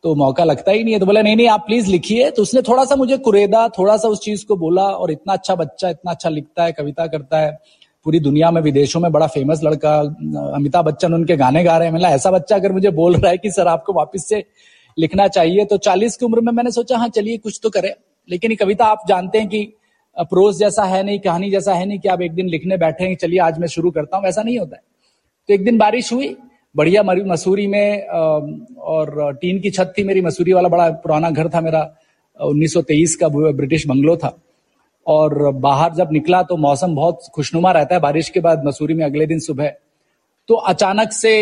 तो 0.06 0.14
मौका 0.14 0.44
लगता 0.44 0.72
ही 0.72 0.82
नहीं 0.84 0.94
है। 0.94 1.00
तो 1.00 1.06
बोला, 1.06 1.22
नहीं 1.22 1.36
नहीं, 1.36 1.48
आप 1.48 1.60
प्लीज़ 1.60 1.90
लिखिए। 1.90 2.30
तो 2.30 2.42
उसने 2.42 2.60
थोड़ा 2.62 2.84
सा 2.84 2.96
मुझे 2.96 3.16
कुरेदा 3.18 3.68
थोड़ा 3.68 3.96
सा 3.96 4.08
उस 4.08 4.20
चीज़ 4.20 4.44
को 4.46 4.56
बोला 4.56 4.82
और 4.82 5.10
इतना 5.10 5.32
अच्छा 5.32 5.54
बच्चा, 5.54 5.88
इतना 5.88 6.10
अच्छा 6.10 6.28
लिखता 6.28 6.64
है, 6.64 6.72
कविता 6.72 7.06
करता 7.06 7.38
है। 7.38 7.50
पूरी 8.06 8.20
दुनिया 8.20 8.50
में, 8.50 8.60
विदेशों 8.62 9.00
में 9.00 9.10
बड़ा 9.12 9.26
फ़ेमस 9.26 9.60
लड़का, 9.64 9.98
अमिताभ 10.54 10.84
बच्चन, 10.84 11.14
उनके 11.14 11.36
गाने 11.36 11.64
गा 11.64 11.76
रहे 11.78 11.88
हैं। 11.88 11.94
मतलब 11.94 12.10
ऐसा 12.10 12.30
बच्चा 12.30 12.56
अगर 12.56 12.72
मुझे 12.72 12.90
बोल 12.90 13.16
रहा 13.16 13.30
है 13.30 13.38
कि, 13.38 13.50
सर, 13.50 13.68
आपको 13.68 13.92
वापस 13.92 14.28
से 14.28 14.44
लिखना 14.98 15.28
चाहिए 15.28 15.64
तो 15.64 15.76
चालीस 15.76 16.16
की 16.16 16.26
उम्र 16.26 16.40
में 16.40 16.52
मैंने 16.52 16.70
सोचा 16.70 16.98
हाँ 16.98 17.08
चलिए, 17.08 17.36
कुछ 17.38 17.60
तो 17.62 17.70
करे। 17.70 17.94
लेकिन 18.28 18.50
ये 18.50 18.56
कविता 18.56 18.84
आप 18.84 19.04
जानते 19.08 19.38
हैं 19.38 19.48
कि 19.48 19.72
प्रोज 20.16 20.58
जैसा 20.58 20.84
है 20.84 21.02
नहीं, 21.02 21.18
कहानी 21.18 21.50
जैसा 21.50 21.74
है 21.74 21.86
नहीं 21.86 21.98
कि 21.98 22.08
आप 22.08 22.22
एक 22.22 22.32
दिन 22.32 22.48
लिखने 22.48 22.76
बैठे 22.76 23.14
चलिए, 23.14 23.38
आज 23.38 23.58
मैं 23.58 23.68
शुरू 23.68 23.90
करता 23.90 24.16
हूँ। 24.16 24.26
ऐसा 24.26 24.42
नहीं 24.42 24.58
होता 24.58 24.76
है। 24.76 24.82
तो 25.48 25.54
एक 25.54 25.64
दिन 25.64 25.78
बारिश 25.78 26.12
हुई 26.12 26.36
बढ़िया 26.76 27.02
मसूरी 27.02 27.66
में 27.66 28.06
और 28.06 29.32
टीन 29.40 29.60
की 29.60 29.70
छत 29.70 29.92
थी 29.98 30.04
मेरी, 30.04 30.20
मसूरी 30.20 30.52
वाला 30.52 30.68
बड़ा 30.68 30.88
पुराना 31.02 31.30
घर 31.30 31.48
था 31.48 31.60
मेरा 31.60 31.82
1923 32.40 33.14
का 33.14 33.28
ब्रिटिश 33.28 33.86
बंगलो 33.86 34.16
था। 34.16 34.36
और 35.06 35.50
बाहर 35.52 35.92
जब 35.94 36.08
निकला 36.12 36.42
तो 36.42 36.56
मौसम 36.56 36.94
बहुत 36.94 37.20
खुशनुमा 37.34 37.72
रहता 37.72 37.94
है, 37.94 38.00
बारिश 38.00 38.28
के 38.28 38.40
बाद 38.40 38.64
मसूरी 38.64 38.94
में 38.94 39.04
अगले 39.04 39.26
दिन 39.26 39.38
सुबह। 39.40 39.72
तो 40.48 40.54
अचानक 40.54 41.12
से 41.12 41.34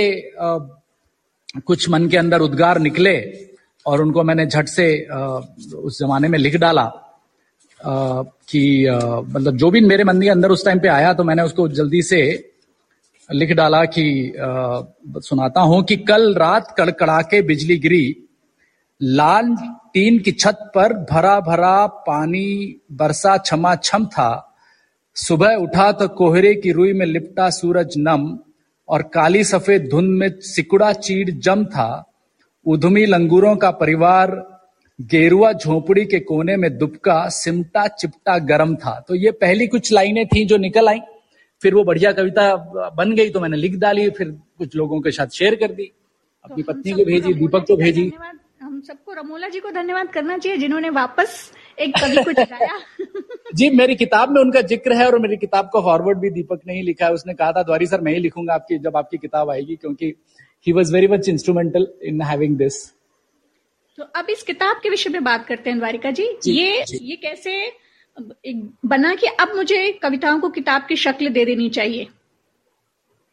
कुछ 1.66 1.88
मन 1.90 2.08
के 2.08 2.16
अंदर 2.16 2.40
उद्गार 2.40 2.78
निकले 2.78 3.16
और 3.86 4.00
उनको 4.00 4.22
मैंने 4.22 4.46
झट 4.46 4.68
से 4.68 4.86
उस 5.74 5.98
जमाने 6.00 6.28
में 6.28 6.38
लिख 6.38 6.56
डाला 6.56 6.84
कि 7.80 8.86
मतलब 9.28 9.56
जो 9.56 9.70
भी 9.70 9.80
मेरे 9.80 10.04
मन 10.04 10.20
के 10.22 10.28
अंदर 10.28 10.50
उस 10.50 10.64
टाइम 10.64 10.78
पे 10.80 10.88
आया 10.88 11.12
तो 11.12 11.24
मैंने 11.24 11.42
उसको 11.42 11.68
जल्दी 11.68 12.02
से 12.02 12.20
लिख 13.30 13.52
डाला 13.52 13.84
कि 13.86 14.32
सुनाता 15.18 15.60
हूँ 15.60 15.82
कि 15.84 15.96
कल 15.98 16.34
रात 16.34 16.74
कड़कड़ा 16.78 17.20
के 17.22 17.40
बिजली 17.42 17.76
गिरी। 17.78 18.16
लाल 19.00 19.54
टीन 19.94 20.18
की 20.18 20.32
छत 20.32 20.58
पर 20.74 20.92
भरा 21.10 21.38
भरा 21.40 21.86
पानी 21.86 22.80
बरसा 22.92 23.36
छमा 23.38 23.74
छम 23.74 24.04
था। 24.06 24.30
सुबह 25.16 25.54
उठा 25.54 25.90
तो 25.92 26.08
कोहरे 26.08 26.54
की 26.54 26.72
रुई 26.72 26.92
में 26.92 27.06
लिपटा 27.06 27.48
सूरज 27.50 27.94
नम 27.98 28.26
और 28.88 29.02
काली 29.14 29.44
सफ़ेद 29.44 29.88
धुंध 29.90 30.10
में 30.10 30.28
सिकुड़ा 30.42 30.92
चीड़ 30.92 31.30
जम 31.30 31.64
था। 31.64 31.88
उधमी 32.66 33.06
लंगूरों 33.06 33.54
का 33.56 33.70
परिवार 33.72 34.30
गेरुआ 34.98 35.52
झोपड़ी 35.52 36.04
के 36.04 36.20
कोने 36.20 36.56
में 36.56 36.76
दुबका 36.78 37.28
सिमटा 37.28 37.86
चिपटा 37.88 38.38
गरम 38.44 38.74
था। 38.76 38.98
तो 39.08 39.14
ये 39.14 39.30
पहली 39.30 39.66
कुछ 39.66 39.92
लाइनें 39.92 40.26
थी 40.26 40.44
जो 40.44 40.56
निकल 40.56 40.88
आई। 40.88 41.00
फिर 41.64 41.74
वो 41.74 41.84
बढ़िया 41.84 42.12
कविता 42.12 42.44
बन 42.96 43.14
गई 43.14 43.30
तो 43.30 43.40
मैंने 43.40 43.56
लिख 43.56 43.76
डाली 43.78 44.08
फिर 44.12 44.30
कुछ 44.58 44.76
लोगों 44.76 45.00
के 45.00 45.10
साथ 45.10 45.34
शेयर 45.34 45.54
कर 45.56 45.72
दी 45.72 45.90
अपनी 46.44 46.62
तो 46.62 46.72
पत्नी 46.72 46.92
को 46.92 47.04
भेजी 47.04 47.32
दीपक 47.34 47.64
को 47.68 47.76
भेजी। 47.76 48.10
हम 48.62 48.80
सबको 48.80 49.12
रमोला 49.12 49.48
जी 49.48 49.60
को 49.60 49.70
धन्यवाद 49.70 50.08
करना 50.12 50.36
चाहिए 50.38 50.58
जिन्होंने 50.58 50.90
वापस 50.92 51.36
एक 51.78 51.94
कवि 51.96 52.24
को 52.24 52.32
जगाया। 52.32 52.78
जी 53.54 53.68
मेरी 53.70 53.94
किताब 53.94 54.30
में 54.30 54.40
उनका 54.40 54.60
ज़िक्र 54.64 54.92
है 54.92 55.06
और 55.06 55.18
मेरी 55.18 55.36
किताब 55.36 55.68
को 55.72 55.80
फॉरवर्ड 55.82 56.18
भी 56.18 56.30
दीपक 56.30 56.60
ने 56.66 56.74
ही 56.74 56.82
लिखा 56.82 57.06
है। 57.06 57.12
उसने 57.12 57.34
कहा 57.34 57.52
था 57.52 57.62
द्वारी 57.62 57.86
सर 57.86 58.00
मैं 58.00 58.12
ही 58.12 58.20
लिखूँगा 58.20 58.54
आपकी 58.54 58.78
जब 58.78 58.96
आपकी 58.96 59.18
किताब 59.18 59.50
आएगी 59.50 59.76
क्योंकि 59.76 60.12
he 60.66 60.72
was 60.72 60.92
very 60.94 61.08
much 61.08 61.28
instrumental 61.28 61.86
in 62.02 62.22
having 62.22 62.56
this 62.56 62.84
तो 63.98 64.04
अब 64.16 64.30
इस 64.30 64.42
किताब 64.42 64.80
के 64.82 64.90
विषय 64.90 65.10
में 65.10 65.24
बात 65.24 65.46
करते 65.46 65.70
हैं 65.70 65.78
द्वारिका 65.78 66.10
जी, 66.10 66.26
जी 66.42 66.52
ये 66.52 66.84
जी. 66.84 66.98
ये 67.02 67.16
कैसे 67.16 67.52
बना 68.18 69.14
कि 69.14 69.26
अब 69.26 69.54
मुझे 69.56 69.90
कविताओं 69.92 70.40
को 70.40 70.48
किताब 70.48 70.86
की 70.88 70.96
शक्ल 70.96 71.28
दे 71.28 71.44
देनी 71.44 71.68
चाहिए 71.70 72.06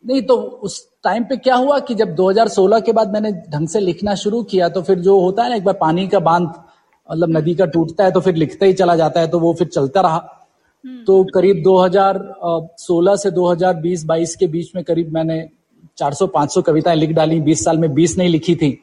नहीं 0.05 0.21
तो 0.21 0.35
उस 0.63 0.87
टाइम 1.03 1.23
पे 1.23 1.37
क्या 1.37 1.55
हुआ 1.55 1.79
कि 1.79 1.95
जब 1.95 2.15
2016 2.15 2.81
के 2.85 2.91
बाद 2.91 3.11
मैंने 3.13 3.31
ढंग 3.31 3.67
से 3.67 3.79
लिखना 3.79 4.15
शुरू 4.15 4.41
किया 4.43 4.69
तो 4.69 4.81
फिर 4.81 4.99
जो 4.99 5.19
होता 5.19 5.43
है 5.43 5.49
ना 5.49 5.55
एक 5.55 5.63
बार 5.63 5.77
पानी 5.81 6.07
का 6.07 6.19
बाँध 6.19 6.43
मतलब 6.43 7.37
नदी 7.37 7.55
का 7.55 7.65
टूटता 7.65 8.03
है 8.03 8.11
तो 8.11 8.19
फिर 8.19 8.35
लिखता 8.35 8.65
ही 8.65 8.73
चला 8.73 8.95
जाता 8.95 9.19
है 9.19 9.27
तो 9.27 9.39
वो 9.39 9.53
फिर 9.53 9.67
चलता 9.67 10.01
रहा 10.01 10.47
हम्म। 10.85 11.03
तो 11.03 11.23
करीब 11.23 11.63
2016 11.63 13.17
से 13.17 13.31
2020-22 13.31 14.35
के 14.35 14.47
बीच 14.47 14.75
में 14.75 14.83
करीब 14.83 15.13
मैंने 15.13 15.49
400-500 15.97 16.63
कविताएँ 16.63 16.97
लिख 16.97 17.09
डाली 17.09 17.39
20 17.41 17.63
साल 17.63 17.77
में 17.77 17.87
20 17.89 18.17
नहीं 18.17 18.29
लिखी 18.29 18.55
थी 18.55 18.77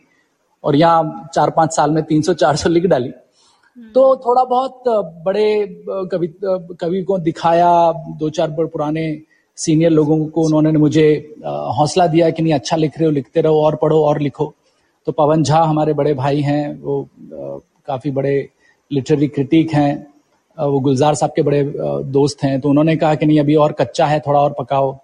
और 0.64 0.76
यहाँ 0.76 1.30
चार 1.34 1.50
पाँच 1.50 1.76
साल 1.76 1.90
में 1.90 2.02
300-400 2.02 2.66
लिख 2.66 2.86
डाली। 2.86 3.10
तो 3.94 4.04
थोड़ा 4.16 4.44
बहुत 4.44 4.82
बड़े 5.24 5.66
कवि 6.12 6.26
कवि 6.80 7.02
को 7.02 7.18
दिखाया 7.18 7.70
दो 8.18 8.30
चार 8.30 8.50
बड़े 8.50 8.68
पुराने 8.68 9.06
सीनियर 9.58 9.90
लोगों 9.90 10.24
को 10.26 10.42
उन्होंने 10.42 10.70
मुझे 10.72 11.34
हौसला 11.78 12.06
दिया 12.06 12.30
कि 12.30 12.42
नहीं 12.42 12.52
अच्छा 12.54 12.76
लिख 12.76 12.98
रहे 12.98 13.06
हो 13.06 13.12
लिखते 13.12 13.40
रहो 13.40 13.62
और 13.62 13.76
पढ़ो 13.76 14.02
और 14.04 14.20
लिखो। 14.20 14.52
तो 15.06 15.12
पवन 15.12 15.42
झा 15.42 15.62
हमारे 15.62 15.92
बड़े 15.94 16.14
भाई 16.14 16.40
हैं 16.40 16.80
वो 16.80 17.08
काफ़ी 17.86 18.10
बड़े 18.10 18.48
लिटरेरी 18.90 19.28
क्रिटिक 19.28 19.72
हैं 19.74 20.06
वो 20.58 20.80
गुलजार 20.80 21.14
साहब 21.14 21.32
के 21.36 21.42
बड़े 21.42 21.62
दोस्त 22.12 22.42
हैं। 22.42 22.60
तो 22.60 22.68
उन्होंने 22.68 22.96
कहा 22.96 23.14
कि 23.14 23.26
नहीं 23.26 23.40
अभी 23.40 23.54
और 23.56 23.72
कच्चा 23.72 24.06
है 24.06 24.20
थोड़ा 24.20 24.40
और 24.40 24.54
पकाओ। 24.58 24.96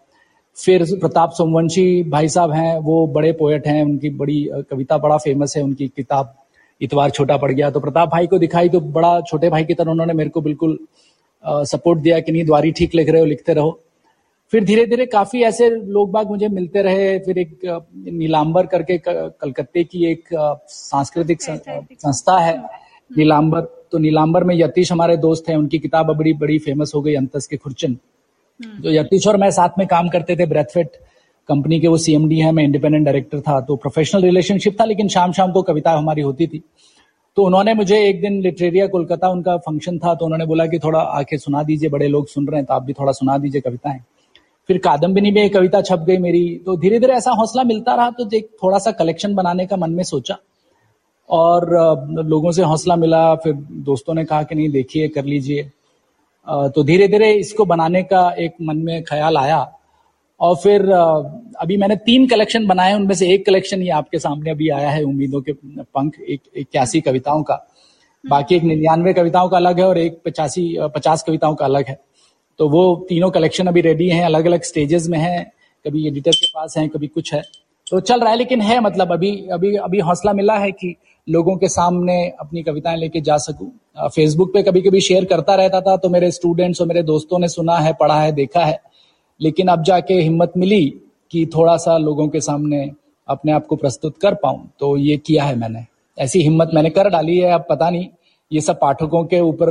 फिर 0.57 0.85
प्रताप 1.01 1.33
सोमवंशी 1.33 2.03
भाई 2.11 2.29
साहब 2.29 2.53
हैं 2.53 2.79
वो 2.79 3.07
बड़े 3.07 3.33
पोएट 3.33 3.67
हैं 3.67 3.83
उनकी 3.85 4.11
बड़ी 4.11 4.49
कविता 4.71 4.99
बड़ा 4.99 5.17
फ़ेमस 5.17 5.57
है 5.57 5.63
उनकी 5.63 5.89
किताब 5.89 6.35
इतवार 6.81 7.11
छोटा 7.11 7.37
पड़ 7.37 7.51
गया। 7.53 7.71
तो 7.71 7.81
प्रताप 7.81 8.11
भाई 8.11 8.27
को 8.27 8.39
दिखाई 8.39 8.69
तो 8.69 8.81
बड़ा 8.81 9.21
छोटे 9.21 9.49
भाई 9.51 9.65
की 9.65 9.75
तरह 9.75 9.91
उन्होंने 9.91 10.13
मेरे 10.13 10.31
को 10.31 10.41
बिल्कुल 10.41 10.79
सपोर्ट 11.45 12.01
दिया 12.01 12.19
कि 12.21 12.33
नहीं 12.33 12.45
द्वारी 12.45 12.71
ठीक 12.73 12.95
लिख 12.95 13.09
रहे 13.09 13.21
हो 13.21 13.27
लिखते 13.27 13.55
रहो। 13.55 13.81
फिर 14.53 14.65
धीरे 14.65 14.85
धीरे 14.87 15.07
काफ़ी 15.07 15.43
ऐसे 15.43 15.69
लोग 15.71 16.11
बाग 16.11 16.31
मुझे 16.31 16.49
मिलते 16.49 16.83
रहे। 16.83 17.19
फिर 17.19 17.39
एक 17.39 17.59
नीलांबर 17.97 18.67
करके 18.67 18.99
कलकत्ते 18.99 19.85
की 19.85 20.05
एक 20.07 20.29
सांस्कृतिक 20.69 21.43
संस्था 21.43 22.39
है 22.39 22.57
नीलांबर। 23.11 23.61
तो 23.93 23.99
नीलांबर 23.99 24.45
में 24.45 24.55
यतीश 24.57 24.93
हमारे 24.93 25.17
दोस्त 25.17 25.49
हैं 25.49 25.57
उनकी 25.57 25.79
किताब 25.79 26.11
बड़ी 26.13 26.33
बड़ी 26.35 26.59
फ़ेमस 26.59 26.93
हो 26.95 27.03
गई 27.03 27.15
अंतस 27.15 27.47
के 27.47 27.57
खुरचन। 27.57 27.97
हम्म। 28.61 28.83
तो 28.83 28.91
यतीश 28.91 29.27
और 29.27 29.37
मैं 29.37 29.51
साथ 29.51 29.79
में 29.79 29.87
काम 29.89 30.09
करते 30.09 30.37
थे 30.37 30.47
ब्रेथफिट। 30.47 30.97
कंपनी 31.49 31.79
के 31.81 31.89
वो 31.89 31.97
सीएमडी 31.99 32.39
है, 32.39 32.53
मैं 32.53 32.65
इंडिपेंडेंट 32.65 33.05
डायरेक्टर 33.05 33.41
था 33.41 33.61
तो 33.61 33.77
प्रोफेशनल 33.77 34.23
रिलेशनशिप 34.23 34.81
था, 34.81 34.85
लेकिन 34.85 35.09
शाम 35.09 35.33
शाम 35.33 35.53
को 35.53 35.63
कविता 35.63 35.93
हमारी 35.93 36.23
होती 36.23 36.47
थी। 36.47 36.63
तो 37.37 37.45
उन्होंने 37.45 37.75
मुझे 37.75 37.99
एक 38.01 38.21
दिन 38.21 38.41
लिटरेरिया 38.43 38.87
कोलकाता 38.87 39.29
उनका 39.29 39.57
फ़ंक्शन 39.59 39.99
था 39.99 40.15
तो 40.15 40.25
उन्होंने 40.25 40.47
बोला 40.47 40.67
कि 40.67 40.79
थोड़ा 40.79 41.01
आके 41.01 41.39
सुना 41.39 41.63
दीजिए, 41.63 41.89
बड़े 41.91 42.09
लोग 42.09 42.29
सुन 42.29 42.47
रहे 42.49 42.59
हैं 42.59 42.67
तो 42.67 42.75
आप 42.75 42.83
भी 42.83 42.93
थोड़ा 42.93 43.13
सुना 43.13 43.39
दीजिए 43.39 43.61
कविताएँ। 43.61 44.01
फिर 44.69 44.79
कादम्बिनी 44.79 45.31
में 45.31 45.43
एक 45.43 45.53
कविता 45.55 45.81
छप 45.83 46.05
गई 46.07 46.17
मेरी 46.19 46.45
तो 46.67 46.77
धीरे 46.77 46.99
धीरे 47.01 47.13
ऐसा 47.13 47.31
हौसला 47.33 47.63
मिलता 47.65 47.95
रहा 47.95 48.11
तो 48.11 48.29
एक 48.35 48.49
थोड़ा 48.63 48.79
सा 48.79 48.91
कलेक्शन 48.93 49.35
बनाने 49.35 49.67
का 49.67 49.77
मन 49.77 49.91
में 49.91 50.03
सोचा। 50.05 50.37
और 51.31 51.65
लोगों 52.25 52.51
से 52.53 52.63
हौसला 52.63 52.97
मिला, 52.97 53.35
फिर 53.35 53.53
दोस्तों 53.85 54.15
ने 54.15 54.25
कहा 54.25 54.43
कि 54.43 54.55
नहीं, 54.55 54.69
देखिए, 54.71 55.09
कर 55.09 55.25
लीजिए। 55.25 55.63
तो 56.47 56.83
धीरे 56.85 57.09
धीरे 57.09 57.33
इसको 57.35 57.65
बनाने 57.65 58.03
का 58.03 58.29
एक 58.39 58.55
मन 58.63 58.77
में 58.79 59.03
ख्याल 59.05 59.37
आया। 59.37 59.61
और 60.41 60.57
फिर 60.57 60.91
अभी 60.91 61.77
मैंने 61.77 61.97
तीन 61.97 62.27
कलेक्शन 62.29 62.67
बनाए 62.67 62.95
उनमें 62.95 63.15
से 63.15 63.29
एक 63.35 63.45
कलेक्शन 63.47 63.83
ये 63.83 63.91
आपके 63.93 64.19
सामने 64.19 64.51
अभी 64.51 64.69
आया 64.71 64.91
है 64.91 65.03
उम्मीदों 65.03 65.41
के 65.41 65.53
पंख 65.53 66.21
एक 66.21 66.41
इक्यासी 66.57 67.01
कविताओं 67.01 67.43
का। 67.43 67.55
बाकी 68.25 68.55
एक 68.55 68.63
निन्यानवे 68.63 69.13
कविताओं 69.13 69.49
का 69.49 69.57
अलग 69.57 69.79
है 69.81 69.87
और 69.87 69.99
एक 69.99 70.21
पचासी 70.27 70.77
पचास 70.95 71.23
कविताओं 71.23 71.55
का 71.55 71.65
अलग 71.65 71.89
है। 71.89 71.99
तो 72.61 72.69
वो 72.69 72.85
तीनों 73.09 73.31
कलेक्शन 73.31 73.67
अभी 73.67 73.81
रेडी 73.81 74.09
हैं 74.09 74.25
अलग 74.25 74.47
अलग 74.47 74.63
स्टेजेस 74.63 75.07
में 75.09 75.19
है 75.19 75.43
कभी 75.85 76.07
एडिटर 76.09 76.31
के 76.33 76.47
पास 76.49 76.75
है 76.79 76.87
कभी 76.89 77.07
कुछ 77.09 77.33
है। 77.35 77.43
तो 77.87 78.01
चल 78.01 78.21
रहा 78.21 78.31
है 78.31 78.37
लेकिन 78.37 78.61
है 78.61 78.79
मतलब 78.81 79.13
अभी 79.13 79.31
अभी 79.53 79.75
अभी 79.79 79.99
हौसला 80.01 80.33
मिला 80.33 80.55
है 80.59 80.71
कि 80.73 80.95
लोगों 81.29 81.57
के 81.57 81.69
सामने 81.69 82.17
अपनी 82.41 82.63
कविताएँ 82.63 82.97
लेके 82.97 83.21
जा 83.21 83.37
सकूँ। 83.39 83.71
फेसबुक 84.09 84.53
पे 84.55 84.63
कभी 84.63 84.81
कभी 84.83 85.01
शेयर 85.01 85.25
करता 85.25 85.55
रहता 85.55 85.81
था 85.81 85.97
तो 85.97 86.09
मेरे 86.09 86.31
स्टूडेंट्स 86.31 86.81
और 86.81 86.87
मेरे 86.87 87.03
दोस्तों 87.03 87.39
ने 87.39 87.49
सुना 87.49 87.77
है 87.79 87.93
पढ़ा 87.93 88.21
है 88.21 88.33
देखा 88.33 88.65
है। 88.65 88.79
लेकिन 89.41 89.69
अब 89.69 89.83
जाके 89.83 90.15
हिम्मत 90.15 90.53
मिली 90.57 91.01
कि 91.31 91.47
थोड़ा 91.47 91.77
सा 91.77 91.99
लोगों 91.99 92.29
के 92.29 92.41
सामने 92.41 92.93
अपने 93.29 93.53
आप 93.53 93.67
को 93.67 93.77
प्रस्तुत 93.77 94.19
कर 94.19 94.35
पाऊँ 94.35 94.71
तो 94.81 94.97
ये 94.97 95.17
किया 95.17 95.45
है 95.45 95.57
मैंने। 95.57 95.87
ऐसी 96.19 96.43
हिम्मत 96.43 96.71
मैंने 96.75 96.91
कर 96.91 97.09
डाली 97.09 97.39
है, 97.39 97.53
अब 97.53 97.67
पता 97.71 97.91
नहीं, 97.91 98.09
ये 98.53 98.61
सब 98.61 98.81
पाठकों 98.81 99.25
के 99.25 99.41
ऊपर 99.41 99.71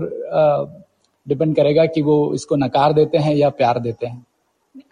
डिपेंड 1.27 1.55
करेगा 1.55 1.85
कि 1.85 2.01
वो 2.01 2.35
इसको 2.35 2.55
नकार 2.55 2.93
देते 2.93 3.17
हैं 3.17 3.35
या 3.35 3.49
प्यार 3.49 3.79
देते 3.79 4.05
हैं। 4.05 4.25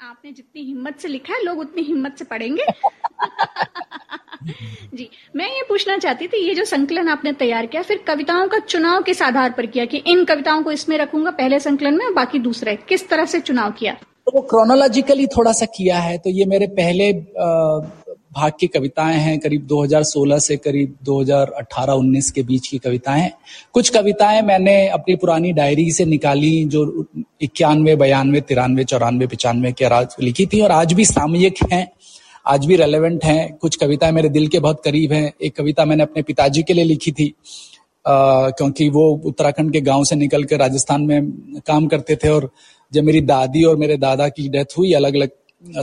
आपने 0.02 0.32
जितनी 0.32 0.62
हिम्मत 0.62 1.00
से 1.00 1.08
लिखा 1.08 1.34
है, 1.34 1.44
लोग 1.44 1.60
उतनी 1.60 1.82
हिम्मत 1.82 2.16
से 2.18 2.26
पढ़ेंगे। 2.26 2.66
जी, 4.94 5.10
मैं 5.36 5.46
ये 5.46 5.66
पूछना 5.70 5.98
चाहती 5.98 6.28
थी, 6.28 6.48
ये 6.48 6.56
जो 6.56 6.66
संकलन 6.66 7.08
आपने 7.08 7.34
तैयार 7.34 7.66
किया, 7.66 7.82
फिर 7.82 8.04
कविताओं 8.08 8.48
का 8.48 8.60
चुनाव 8.60 9.02
किस 9.02 9.22
आधार 9.22 9.52
पर 9.52 9.66
किया 9.66 9.86
कि 9.86 9.98
इन 9.98 10.26
कविताओं 10.26 10.64
को 10.64 10.72
इसमें 10.72 10.98
रखूँगा 10.98 11.32
पहले 11.32 11.60
संकलन 11.60 11.98
में 11.98 12.14
बाकी 12.14 12.40
दूसरे, 12.40 12.76
किस 12.76 13.10
तरह 13.10 13.26
से 13.26 13.40
चुनाव 13.40 13.72
किया? 13.72 13.98
तो 14.32 14.38
वो 14.38 14.42
क्रोनोलॉजिकली 14.42 15.26
थोड़ा 15.28 15.52
सा 15.52 15.66
किया 15.66 16.00
है 16.00 16.18
तो 16.18 16.30
ये 16.30 16.46
मेरे 16.46 16.68
पहले 16.68 17.12
भाग 18.34 18.52
की 18.60 18.68
कविताएँ 18.68 19.18
हैं 19.20 19.38
करीब 19.40 19.68
2016 19.68 20.40
से 20.40 20.56
करीब 20.58 20.96
2018-19 21.06 22.30
के 22.32 22.44
बीच 22.44 22.68
की 22.68 22.78
कविताएँ। 22.78 23.30
कुछ 23.74 23.90
कविताएँ 23.90 24.42
मैंने 24.42 24.76
अपनी 24.90 25.16
पुरानी 25.16 25.52
डायरी 25.54 25.90
से 25.92 26.06
निकाली 26.06 26.64
जो 26.66 27.06
इक्यानवे 27.42 27.96
बयानवे 27.96 28.42
तिरानवे 28.42 28.84
चौरानवे 28.84 29.28
पिचानवे 29.28 29.72
के 29.72 29.90
राज 29.90 30.16
लिखी 30.20 30.46
थी 30.46 30.62
और 30.62 30.72
आज 30.72 30.94
भी 30.94 31.06
सामयिक 31.06 31.64
हैं 31.74 31.88
आज 32.46 32.66
भी 32.66 32.76
रेलेवेंट 32.76 33.26
हैं। 33.26 33.54
कुछ 33.62 33.76
कविताएँ 33.76 34.12
मेरे 34.12 34.30
दिल 34.30 34.48
के 34.48 34.60
बहुत 34.60 34.82
करीब 34.86 35.12
हैं। 35.14 35.32
एक 35.42 35.56
कविता 35.56 35.86
मैंने 35.86 36.04
अपने 36.04 36.22
पिताजी 36.24 36.64
के 36.64 36.74
लिए 36.74 36.84
लिखी 36.86 37.12
थी 37.12 37.34
आ, 38.06 38.50
क्योंकि 38.50 38.90
वो 38.90 39.10
उत्तराखंड 39.26 39.72
के 39.74 39.82
गाँव 39.82 40.04
से 40.04 40.16
निकल 40.16 40.44
कर 40.44 40.58
राजस्थान 40.60 41.02
में 41.02 41.32
काम 41.68 41.88
करते 41.88 42.16
थे 42.16 42.30
और 42.30 42.50
जब 42.92 43.04
मेरी 43.04 43.22
दादी 43.22 43.64
और 43.64 43.76
मेरे 43.76 43.98
दादा 43.98 44.28
की 44.30 44.48
डेथ 44.50 44.78
हुई 44.78 44.94
अलग 44.94 45.16
अलग 45.16 45.30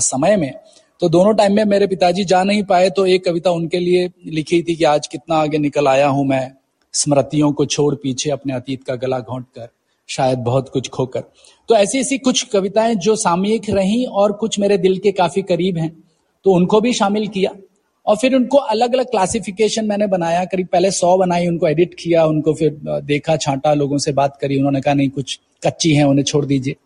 समय 0.02 0.36
में 0.36 0.52
तो 1.00 1.08
दोनों 1.08 1.34
टाइम 1.34 1.54
में 1.56 1.64
मेरे 1.64 1.86
पिताजी 1.86 2.24
जा 2.24 2.42
नहीं 2.44 2.62
पाए 2.62 2.90
तो 2.90 3.06
एक 3.06 3.24
कविता 3.24 3.50
उनके 3.50 3.78
लिए 3.78 4.08
लिखी 4.26 4.62
थी 4.62 4.74
कि 4.74 4.84
आज 4.84 5.06
कितना 5.06 5.36
आगे 5.36 5.58
निकल 5.58 5.88
आया 5.88 6.06
हूँ 6.08 6.26
मैं, 6.26 6.50
स्मृतियों 6.94 7.52
को 7.52 7.66
छोड़ 7.66 7.94
पीछे 7.94 8.30
अपने 8.30 8.52
अतीत 8.54 8.82
का 8.84 8.94
गला 8.96 9.18
घोंट 9.20 9.44
कर, 9.46 9.68
शायद 10.08 10.38
बहुत 10.40 10.68
कुछ 10.68 10.88
खोकर 10.88 11.24
तो 11.68 11.74
ऐसी 11.76 11.98
ऐसी 11.98 12.18
कुछ 12.18 12.42
कविताएँ 12.48 12.94
जो 12.96 13.16
सामयिक 13.16 13.70
रही 13.70 14.04
और 14.04 14.32
कुछ 14.32 14.58
मेरे 14.58 14.78
दिल 14.78 14.98
के 14.98 15.12
काफ़ी 15.12 15.42
करीब 15.42 15.78
हैं 15.78 15.90
तो 16.44 16.52
उनको 16.52 16.80
भी 16.80 16.92
शामिल 16.92 17.26
किया। 17.28 17.50
और 18.06 18.16
फिर 18.16 18.34
उनको 18.34 18.58
अलग 18.66 18.92
अलग 18.94 19.06
क्लासिफिकेशन 19.06 19.86
मैंने 19.86 20.06
बनाया, 20.06 20.44
करीब 20.44 20.66
पहले 20.66 20.90
सौ 20.90 21.16
बनाई, 21.18 21.46
उनको 21.46 21.68
एडिट 21.68 21.94
किया, 21.94 22.24
उनको 22.24 22.52
फिर 22.54 22.78
देखा, 23.04 23.36
छांटा, 23.36 23.72
लोगों 23.74 23.98
से 23.98 24.12
बात 24.12 24.36
करी, 24.40 24.56
उन्होंने 24.56 24.80
कहा, 24.80 24.94
नहीं, 24.94 25.08
कुछ 25.08 25.38
कच्ची 25.66 25.92
है, 25.94 26.04
उन्हें 26.04 26.24
छोड़ 26.24 26.44
दीजिए। 26.46 26.76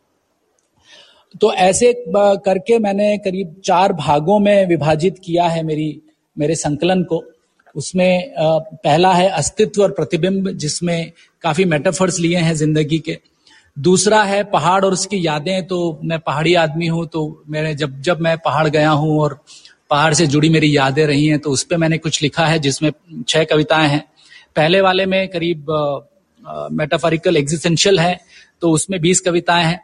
तो 1.41 1.53
ऐसे 1.55 1.93
करके 2.09 2.79
मैंने 2.79 3.17
करीब 3.19 3.55
चार 3.65 3.93
भागों 3.95 4.39
में 4.39 4.67
विभाजित 4.69 5.19
किया 5.25 5.45
है 5.47 5.63
मेरी, 5.63 6.01
मेरे 6.37 6.55
संकलन 6.57 7.03
को। 7.05 7.23
उसमें 7.75 8.33
पहला 8.39 9.13
है 9.13 9.29
अस्तित्व 9.31 9.83
और 9.83 9.91
प्रतिबिंब, 9.93 10.49
जिसमें 10.51 11.13
काफ़ी 11.45 11.65
मेटाफर्स 11.65 12.19
लिए 12.21 12.39
हैं 12.39 12.55
ज़िंदगी 12.55 12.99
के। 12.99 13.19
दूसरा 13.77 14.23
है 14.23 14.43
पहाड़ 14.45 14.85
और 14.85 14.93
उसकी 14.93 15.27
यादें 15.27 15.67
तो 15.67 15.99
मैं 16.05 16.19
पहाड़ी 16.21 16.55
आदमी 16.57 16.87
हूँ 16.87 17.07
तो 17.07 17.23
मैंने 17.49 17.75
जब 17.75 18.01
जब 18.03 18.21
मैं 18.21 18.37
पहाड़ 18.39 18.69
गया 18.69 18.91
हूँ 18.93 19.19
और 19.21 19.39
पहाड़ 19.91 20.13
से 20.15 20.27
जुड़ी 20.27 20.49
मेरी 20.49 20.77
यादें 20.77 21.05
रही 21.07 21.27
हैं 21.27 21.39
तो 21.39 21.51
उस 21.51 21.63
पर 21.65 21.77
मैंने 21.77 21.99
कुछ 21.99 22.23
लिखा 22.23 22.47
है, 22.47 22.59
जिसमें 22.59 22.91
छह 23.29 23.45
कविताएँ 23.45 23.89
हैं। 23.89 24.05
पहले 24.57 24.81
वाले 24.81 25.07
में 25.07 25.29
करीब 25.29 25.67
मेटाफरिकल 26.73 27.37
एग्जिस्टेंशियल 27.37 27.99
है 28.01 28.19
तो 28.63 28.71
उसमें 28.71 29.01
बीस 29.01 29.21
कविताएँ 29.21 29.65
हैं। 29.65 29.81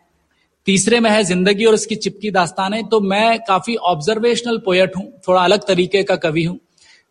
तीसरे 0.68 0.98
में 1.00 1.10
है 1.10 1.22
ज़िंदगी 1.24 1.64
और 1.64 1.74
उसकी 1.74 1.96
चिपकी 1.96 2.30
दास्तानें 2.30 2.82
तो 2.88 3.00
मैं 3.02 3.38
काफ़ी 3.48 3.74
ऑब्जर्वेशनल 3.86 4.58
पोएट 4.64 4.96
हूँ, 4.96 5.04
थोड़ा 5.28 5.42
अलग 5.42 5.66
तरीके 5.66 6.02
का 6.02 6.16
कवि 6.18 6.42
हूँ। 6.44 6.58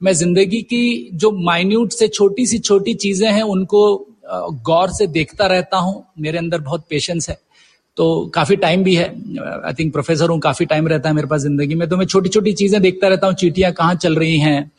मैं 0.01 0.13
ज़िंदगी 0.13 0.61
की 0.63 1.09
जो 1.13 1.31
माइन्यूट 1.43 1.91
से 1.91 2.07
छोटी 2.09 2.45
सी 2.45 2.59
छोटी 2.59 2.93
चीज़ें 2.95 3.29
हैं, 3.29 3.41
उनको 3.43 3.81
गौर 4.63 4.91
से 4.91 5.07
देखता 5.09 5.47
रहता 5.47 5.77
हूँ। 5.77 6.03
मेरे 6.19 6.37
अंदर 6.37 6.61
बहुत 6.61 6.85
पेशेंस 6.89 7.29
है 7.29 7.37
तो 7.97 8.25
काफ़ी 8.35 8.55
टाइम 8.57 8.83
भी 8.83 8.95
है। 8.95 9.05
आई 9.05 9.73
थिंक 9.73 9.91
प्रोफेसर 9.93 10.29
हूँ, 10.29 10.39
काफ़ी 10.39 10.65
टाइम 10.65 10.87
रहता 10.87 11.09
है 11.09 11.15
मेरे 11.15 11.27
पास 11.27 11.41
ज़िंदगी 11.41 11.75
में 11.75 11.87
तो 11.89 11.97
मैं 11.97 12.05
छोटी 12.05 12.29
छोटी 12.29 12.53
चीज़ें 12.53 12.81
देखता 12.81 13.07
रहता 13.07 13.27
हूँ, 13.27 13.35
चीटियाँ 13.35 13.71
कहाँ 13.73 13.95
चल 13.95 14.15
रही 14.15 14.37
हैं 14.39 14.71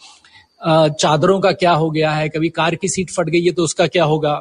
चादरों 0.92 1.40
का 1.40 1.52
क्या 1.54 1.72
हो 1.72 1.90
गया 1.90 2.10
है, 2.12 2.28
कभी 2.28 2.48
कार 2.50 2.74
की 2.74 2.88
सीट 2.88 3.10
फट 3.10 3.28
गई 3.28 3.42
है 3.42 3.52
तो 3.52 3.64
उसका 3.64 3.86
क्या 3.88 4.04
होगा, 4.04 4.40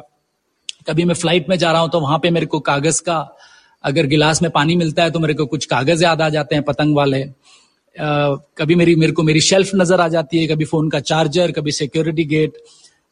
कभी 0.88 1.04
मैं 1.04 1.14
फ़्लाइट 1.16 1.48
में 1.48 1.56
जा 1.58 1.72
रहा 1.72 1.80
हूँ 1.80 1.90
तो 1.90 2.00
वहाँ 2.00 2.18
पे 2.18 2.30
मेरे 2.30 2.46
को 2.46 2.60
कागज़ 2.62 3.02
का 3.02 3.18
अगर 3.84 4.06
गिलास 4.06 4.42
में 4.42 4.50
पानी 4.50 4.76
मिलता 4.76 5.02
है 5.02 5.10
तो 5.10 5.20
मेरे 5.20 5.34
को 5.34 5.46
कुछ 5.46 5.64
कागज़ 5.66 6.02
याद 6.04 6.22
आ 6.22 6.28
जाते 6.30 6.54
हैं 6.54 6.64
पतंग 6.64 6.96
वाले। 6.96 7.22
आ, 7.22 8.34
कभी 8.58 8.74
मेरी 8.74 8.94
मेरे 8.96 9.12
को 9.12 9.22
मेरी 9.22 9.40
शेल्फ 9.42 9.70
नज़र 9.74 10.00
आ 10.00 10.08
जाती 10.08 10.38
है 10.38 10.46
कभी 10.46 10.64
फ़ोन 10.66 10.88
का 10.90 11.00
चार्जर 11.02 11.52
कभी 11.52 11.72
सिक्योरिटी 11.72 12.24
गेट। 12.26 12.56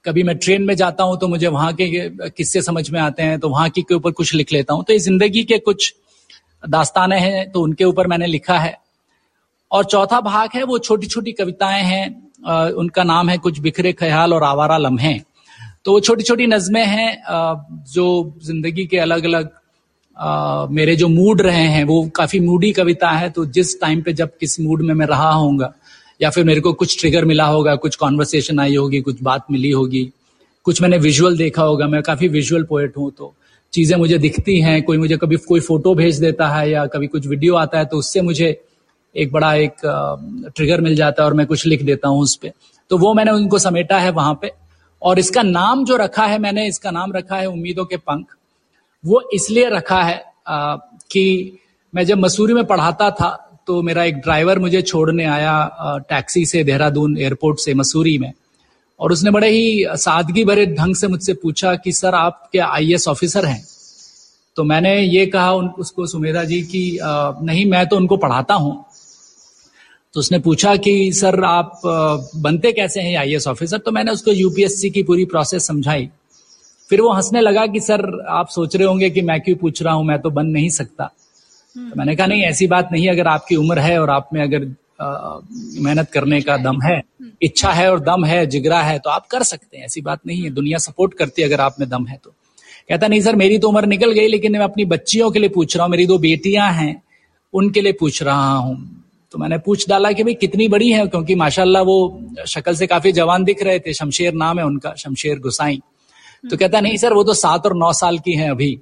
कभी 0.04 0.22
मैं 0.22 0.36
ट्रेन 0.38 0.62
में 0.62 0.74
जाता 0.76 1.04
हूँ 1.04 1.18
तो 1.18 1.28
मुझे 1.28 1.46
वहाँ 1.48 1.72
के 1.74 2.08
किस्से 2.30 2.62
समझ 2.62 2.88
में 2.90 3.00
आते 3.00 3.22
हैं 3.22 3.38
तो 3.40 3.48
वहाँ 3.48 3.68
के 3.70 3.94
ऊपर 3.94 4.10
कुछ 4.12 4.34
लिख 4.34 4.52
लेता 4.52 4.74
हूँ। 4.74 4.84
तो 4.84 4.92
ये 4.92 4.98
ज़िंदगी 5.00 5.42
के 5.44 5.58
कुछ 5.60 5.94
दास्ताने 6.64 7.18
हैं 7.20 7.50
तो 7.52 7.60
उनके 7.62 7.84
ऊपर 7.84 8.06
मैंने 8.06 8.26
लिखा 8.26 8.58
है। 8.58 8.76
और 9.70 9.84
चौथा 9.84 10.20
भाग 10.22 10.50
है 10.54 10.62
वो 10.64 10.78
छोटी 10.80 11.06
छोटी 11.06 11.32
कविताएँ 11.32 11.82
हैं 11.84 12.72
उनका 12.74 13.04
नाम 13.04 13.28
है 13.28 13.36
कुछ 13.38 13.58
बिखरे 13.60 13.92
ख्याल 13.94 14.34
और 14.34 14.44
आवारा 14.44 14.76
लम्हे। 14.78 15.18
तो 15.84 15.92
वो 15.92 16.00
छोटी 16.00 16.22
छोटी 16.24 16.46
नज़में 16.46 16.84
हैं 16.86 17.10
जो 17.92 18.06
ज़िंदगी 18.44 18.86
के 18.86 18.98
अलग 18.98 19.24
अलग 19.24 19.50
मेरे 20.16 20.94
जो 20.96 21.08
मूड 21.08 21.40
रहे 21.42 21.66
हैं, 21.66 21.84
वो 21.84 22.04
काफ़ी 22.16 22.40
मूडी 22.40 22.72
कविता 22.72 23.10
है 23.10 23.30
तो 23.30 23.44
जिस 23.48 23.80
टाइम 23.80 24.02
पे 24.02 24.12
जब 24.12 24.30
किस 24.40 24.58
मूड 24.60 24.82
में 24.82 24.92
मैं 24.94 25.06
रहा 25.06 25.30
होऊँगा, 25.30 25.72
या 26.20 26.30
फिर 26.30 26.44
मेरे 26.44 26.60
को 26.60 26.72
कुछ 26.74 26.98
ट्रिगर 27.00 27.24
मिला 27.24 27.44
होगा, 27.46 27.74
कुछ 27.76 27.96
कॉन्वर्सेशन 27.96 28.60
आई 28.60 28.76
होगी, 28.76 29.00
कुछ 29.00 29.22
बात 29.22 29.44
मिली 29.50 29.70
होगी, 29.70 30.10
कुछ 30.66 30.80
मैंने 30.82 30.98
विजुअल 30.98 31.36
देखा 31.36 31.62
होगा, 31.62 31.86
मैं 31.86 32.02
काफ़ी 32.02 32.28
विजुअल 32.28 32.62
पोएट 32.64 32.96
हूँ 32.96 33.10
तो 33.10 33.34
चीज़ें 33.72 33.96
मुझे 33.98 34.18
दिखती 34.18 34.58
हैं, 34.60 34.82
कोई 34.82 34.98
मुझे 34.98 35.16
कभी 35.16 35.36
कोई 35.38 35.60
फ़ोटो 35.60 35.94
भेज 35.94 36.20
देता 36.20 36.48
है, 36.48 36.70
या 36.70 36.86
कभी 36.86 37.06
कुछ 37.06 37.26
वीडियो 37.26 37.56
आता 37.56 37.78
है 37.78 37.84
तो 37.84 37.98
उससे 37.98 38.20
मुझे 38.22 38.48
एक 39.14 39.32
बड़ा 39.32 39.54
एक 39.56 39.74
ट्रिगर 40.56 40.80
मिल 40.80 40.96
जाता 40.96 41.22
है, 41.22 41.26
और 41.26 41.34
मैं 41.34 41.46
कुछ 41.46 41.66
लिख 41.66 41.82
देता 41.82 42.08
हूँ 42.08 42.20
उस 42.20 42.34
पर 42.36 42.52
तो 42.90 42.98
वो 42.98 43.12
मैंने 43.14 43.30
उनको 43.32 43.58
समेटा 43.58 43.98
है 43.98 44.10
वहाँ 44.12 44.38
पे, 44.42 44.50
और 45.02 45.18
इसका 45.18 45.42
नाम 45.42 45.84
जो 45.84 45.96
रखा 45.96 46.24
है, 46.24 46.38
मैंने 46.38 46.66
इसका 46.68 46.90
नाम 46.90 47.12
रखा 47.12 47.36
है 47.36 47.46
उम्मीदों 47.46 47.84
के 47.84 47.96
पंख। 47.98 48.26
वो 49.06 49.22
इसलिए 49.34 49.68
रखा 49.70 50.02
है 50.02 50.22
आ, 50.48 50.76
कि 50.76 51.58
मैं 51.94 52.04
जब 52.04 52.18
मसूरी 52.18 52.54
में 52.54 52.64
पढ़ाता 52.66 53.10
था 53.10 53.30
तो 53.66 53.80
मेरा 53.82 54.04
एक 54.04 54.16
ड्राइवर 54.16 54.58
मुझे 54.58 54.82
छोड़ने 54.82 55.24
आया 55.26 55.54
टैक्सी 56.08 56.44
से 56.46 56.62
देहरादून 56.64 57.16
एयरपोर्ट 57.18 57.58
से 57.58 57.74
मसूरी 57.74 58.16
में। 58.18 58.32
और 59.00 59.12
उसने 59.12 59.30
बड़े 59.30 59.48
ही 59.50 59.86
सादगी 59.94 60.44
भरे 60.44 60.66
ढंग 60.66 60.94
से 60.94 61.08
मुझसे 61.08 61.34
पूछा 61.34 61.74
कि 61.74 61.92
सर 61.92 62.14
आप 62.14 62.48
क्या 62.52 62.66
आई 62.66 62.94
ऑफिसर 63.08 63.44
हैं? 63.44 63.64
तो 64.56 64.64
मैंने 64.64 64.98
ये 64.98 65.26
कहा 65.26 65.52
उन, 65.52 65.68
उसको 65.68 66.06
सुमेधा 66.06 66.44
जी 66.44 66.60
की 66.64 66.98
नहीं 67.02 67.64
मैं 67.70 67.86
तो 67.86 67.96
उनको 67.96 68.16
पढ़ाता 68.16 68.54
हूँ। 68.54 68.84
तो 70.14 70.20
उसने 70.20 70.38
पूछा 70.38 70.74
कि 70.76 71.12
सर 71.12 71.44
आप 71.44 71.80
बनते 72.36 72.72
कैसे 72.72 73.00
हैं 73.00 73.16
आई 73.18 73.36
ऑफिसर 73.48 73.78
तो 73.78 73.92
मैंने 73.92 74.10
उसको 74.10 74.32
यूपीएससी 74.32 74.90
की 74.90 75.02
पूरी 75.02 75.24
प्रोसेस 75.24 75.66
समझाई। 75.66 76.08
फिर 76.90 77.00
वो 77.00 77.12
हंसने 77.12 77.40
लगा 77.40 77.66
कि 77.66 77.80
सर 77.80 78.00
आप 78.30 78.48
सोच 78.48 78.76
रहे 78.76 78.86
होंगे 78.86 79.10
कि 79.10 79.22
मैं 79.22 79.40
क्यों 79.40 79.56
पूछ 79.56 79.82
रहा 79.82 79.94
हूँ? 79.94 80.04
मैं 80.04 80.18
तो 80.18 80.30
बन 80.30 80.46
नहीं 80.48 80.68
सकता। 80.70 81.04
तो 81.76 81.96
मैंने 81.96 82.14
कहा 82.16 82.26
नहीं 82.26 82.42
ऐसी 82.44 82.66
बात 82.66 82.88
नहीं 82.92 83.08
अगर 83.10 83.26
आपकी 83.28 83.56
उम्र 83.56 83.78
है 83.80 83.98
और 84.00 84.10
आप 84.10 84.28
में 84.32 84.42
अगर 84.42 84.66
मेहनत 85.82 86.10
करने 86.10 86.40
का 86.40 86.56
दम 86.58 86.80
है 86.82 87.00
इच्छा 87.42 87.70
है 87.70 87.90
और 87.90 88.00
दम 88.00 88.24
है 88.24 88.44
जिगरा 88.46 88.80
है 88.82 88.98
तो 88.98 89.10
आप 89.10 89.26
कर 89.26 89.42
सकते 89.42 89.76
हैं 89.76 89.84
ऐसी 89.84 90.00
बात 90.00 90.20
नहीं 90.26 90.42
है। 90.42 90.50
दुनिया 90.50 90.78
सपोर्ट 90.78 91.14
करती 91.14 91.42
है 91.42 91.48
अगर 91.48 91.60
आप 91.60 91.76
में 91.80 91.88
दम 91.88 92.06
है 92.06 92.18
तो। 92.24 92.30
कहता 92.88 93.08
नहीं 93.08 93.20
सर 93.20 93.36
मेरी 93.36 93.58
तो 93.58 93.68
उम्र 93.68 93.86
निकल 93.86 94.12
गई 94.12 94.28
लेकिन 94.28 94.52
मैं 94.52 94.60
अपनी 94.60 94.84
बच्चियों 94.86 95.30
के 95.30 95.38
लिए 95.38 95.48
पूछ 95.48 95.76
रहा 95.76 95.84
हूँ 95.84 95.90
मेरी 95.90 96.06
दो 96.06 96.18
बेटियाँ 96.18 96.72
हैं 96.72 96.94
उनके 97.54 97.80
लिए 97.80 97.92
पूछ 97.92 98.22
रहा 98.22 98.52
हूँ। 98.52 98.76
तो 99.32 99.38
मैंने 99.38 99.58
पूछ 99.58 99.88
डाला 99.88 100.12
कि 100.12 100.24
भाई 100.24 100.34
कितनी 100.34 100.68
बड़ी 100.68 100.90
है? 100.90 101.06
क्योंकि 101.06 101.34
माशाल्लाह 101.34 101.82
वो 101.82 101.96
शक्ल 102.46 102.74
से 102.74 102.86
काफ़ी 102.86 103.12
जवान 103.12 103.44
दिख 103.44 103.62
रहे 103.62 103.78
थे 103.78 103.92
शमशेर 103.94 104.34
नाम 104.34 104.58
है 104.58 104.64
उनका 104.64 104.94
शमशेर 104.94 105.38
गुसाई। 105.38 105.80
तो 106.44 106.56
कहता 106.56 106.80
नहीं 106.80 106.96
सर 106.96 107.12
वो 107.12 107.22
तो 107.24 107.34
सात 107.34 107.66
और 107.66 107.76
नौ 107.76 107.92
साल 107.92 108.18
की 108.18 108.32
हैं 108.32 108.50
अभी। 108.50 108.78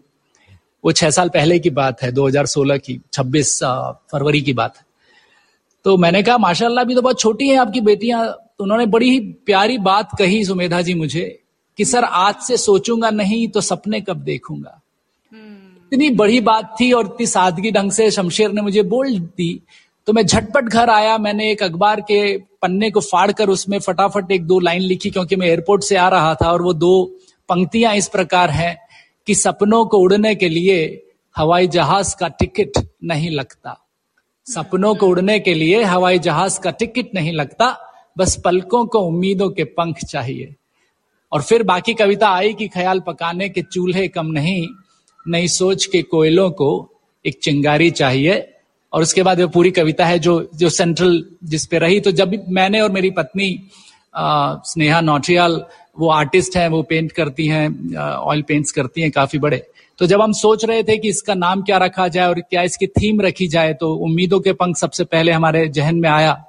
वो 0.85 0.93
छह 0.93 1.11
साल 1.11 1.29
पहले 1.29 1.59
की 1.59 1.71
बात 1.71 2.03
है 2.03 2.11
2016 2.13 2.79
की 2.79 3.01
26 3.13 3.53
फरवरी 4.13 4.41
की 4.43 4.53
बात 4.53 4.77
है। 4.77 4.85
तो 5.85 5.97
मैंने 5.97 6.23
कहा 6.23 6.39
माशाल्लाह 6.39 6.85
भी 6.85 6.95
तो 6.95 7.03
बहुत 7.03 7.21
छोटी 7.21 7.49
है 7.49 7.57
आपकी 7.57 7.81
बेटियाँ। 7.83 8.27
तो 8.59 8.65
उन्होंने 8.65 8.87
बड़ी 8.87 9.11
ही 9.11 9.21
प्यारी 9.47 9.79
बात 9.81 10.11
कही 10.19 10.45
सुमेधा 10.45 10.81
जी 10.83 10.95
मुझे 10.95 11.25
कि 11.79 11.85
सर 11.85 12.05
आज 12.05 12.35
से 12.43 12.57
सोचूँगा 12.57 13.11
नहीं 13.11 13.47
तो 13.49 13.61
सपने 13.61 14.01
कब 14.01 14.23
देखूँगा? 14.25 14.81
इतनी 15.93 16.11
बड़ी 16.11 16.41
बात 16.41 16.77
थी 16.81 16.93
और 16.93 17.07
इतनी 17.07 17.27
सादगी 17.27 17.71
ढंग 17.71 17.91
से 17.93 18.11
शमशेर 18.11 18.53
ने 18.53 18.63
मुझे 18.63 18.83
बोल 18.85 19.19
दी। 19.19 19.61
तो 20.09 20.13
मैं 20.13 20.25
झटपट 20.27 20.65
घर 20.65 20.91
आया 20.91 21.17
मैंने 21.19 21.51
एक 21.51 21.63
अखबार 21.63 22.01
के 22.01 22.37
पन्ने 22.63 22.91
को 22.91 23.01
फाड़ 23.01 23.31
कर 23.33 23.49
उसमें 23.49 23.79
फटाफट 23.79 24.31
एक 24.33 24.47
दो 24.47 24.59
लाइन 24.61 24.83
लिखी 24.83 25.11
क्योंकि 25.11 25.37
मैं 25.37 25.47
एयरपोर्ट 25.47 25.83
से 25.83 25.97
आ 25.97 26.09
रहा 26.09 26.35
था 26.35 26.51
और 26.53 26.63
वो 26.63 26.73
दो 26.75 26.95
पंक्तियाँ 27.49 27.95
इस 27.97 28.09
प्रकार 28.09 28.51
हैं 28.51 28.77
कि 29.27 29.35
सपनों 29.35 29.85
को 29.87 29.99
उड़ने 29.99 30.35
के 30.35 30.49
लिए 30.49 31.07
हवाई 31.37 31.69
जहाज़ 31.69 32.15
का 32.17 32.29
टिकट 32.29 32.87
नहीं 33.05 33.31
लगता। 33.31 33.81
सपनों 34.47 34.95
को 34.95 35.07
उड़ने 35.07 35.39
के 35.41 35.55
लिए 35.55 35.83
हवाई 35.83 36.19
जहाज़ 36.19 36.61
का 36.61 36.71
टिकट 36.71 37.15
नहीं 37.15 37.33
लगता, 37.33 37.77
बस 38.19 38.37
पलकों 38.45 38.85
को 38.87 38.99
उम्मीदों 38.99 39.51
के 39.51 39.65
पंख 39.65 40.05
चाहिए। 40.05 40.55
और 41.33 41.43
फिर 41.43 41.63
बाकी 41.63 41.95
कविता 41.95 42.29
आई 42.29 42.53
कि 42.55 42.69
ख्याल 42.69 43.01
पकाने 43.01 43.49
के 43.49 43.63
चूल्हे 43.63 44.09
कम 44.09 44.27
नहीं, 44.27 44.67
नई 45.27 45.49
सोच 45.49 45.87
के 45.87 46.03
कोयलों 46.03 46.51
को 46.51 46.69
एक 47.25 47.39
चिंगारी 47.43 47.91
चाहिए। 47.91 48.51
और 48.93 49.03
उसके 49.03 49.23
बाद 49.23 49.41
वो 49.41 49.49
पूरी 49.49 49.71
कविता 49.71 50.07
है 50.07 50.19
जो 50.19 50.51
जो 50.55 50.69
सेंट्रल 50.69 51.25
जिस 51.45 51.67
पे 51.67 51.79
रही। 51.79 52.01
तो 52.01 52.11
जब 52.11 52.45
मैंने 52.49 52.81
और 52.81 52.93
मेरी 52.93 53.11
पत्नी 53.11 53.49
स्नेहा 54.17 55.01
नोट्रियाल 55.01 55.65
वो 55.97 56.09
आर्टिस्ट 56.11 56.57
हैं 56.57 56.69
वो 56.69 56.83
पेंट 56.83 57.13
करती 57.13 57.47
हैं 57.47 57.97
ऑयल 57.97 58.43
पेंट्स 58.43 58.73
करती 58.73 59.01
हैं 59.01 59.11
काफ़ी 59.11 59.39
बड़े। 59.39 59.63
तो 59.99 60.07
जब 60.07 60.21
हम 60.21 60.33
सोच 60.33 60.65
रहे 60.65 60.83
थे 60.83 60.97
कि 60.99 61.09
इसका 61.09 61.35
नाम 61.35 61.63
क्या 61.63 61.77
रखा 61.79 62.07
जाए 62.09 62.29
और 62.29 62.41
क्या 62.41 62.63
इसकी 62.63 62.87
थीम 62.87 63.21
रखी 63.21 63.47
जाए 63.49 63.73
तो 63.75 63.93
उम्मीदों 64.05 64.41
के 64.41 64.53
पंख 64.53 64.77
सबसे 64.77 65.05
पहले 65.05 65.33
हमारे 65.33 65.67
जहन 65.69 65.97
में 65.97 66.09
आया 66.11 66.43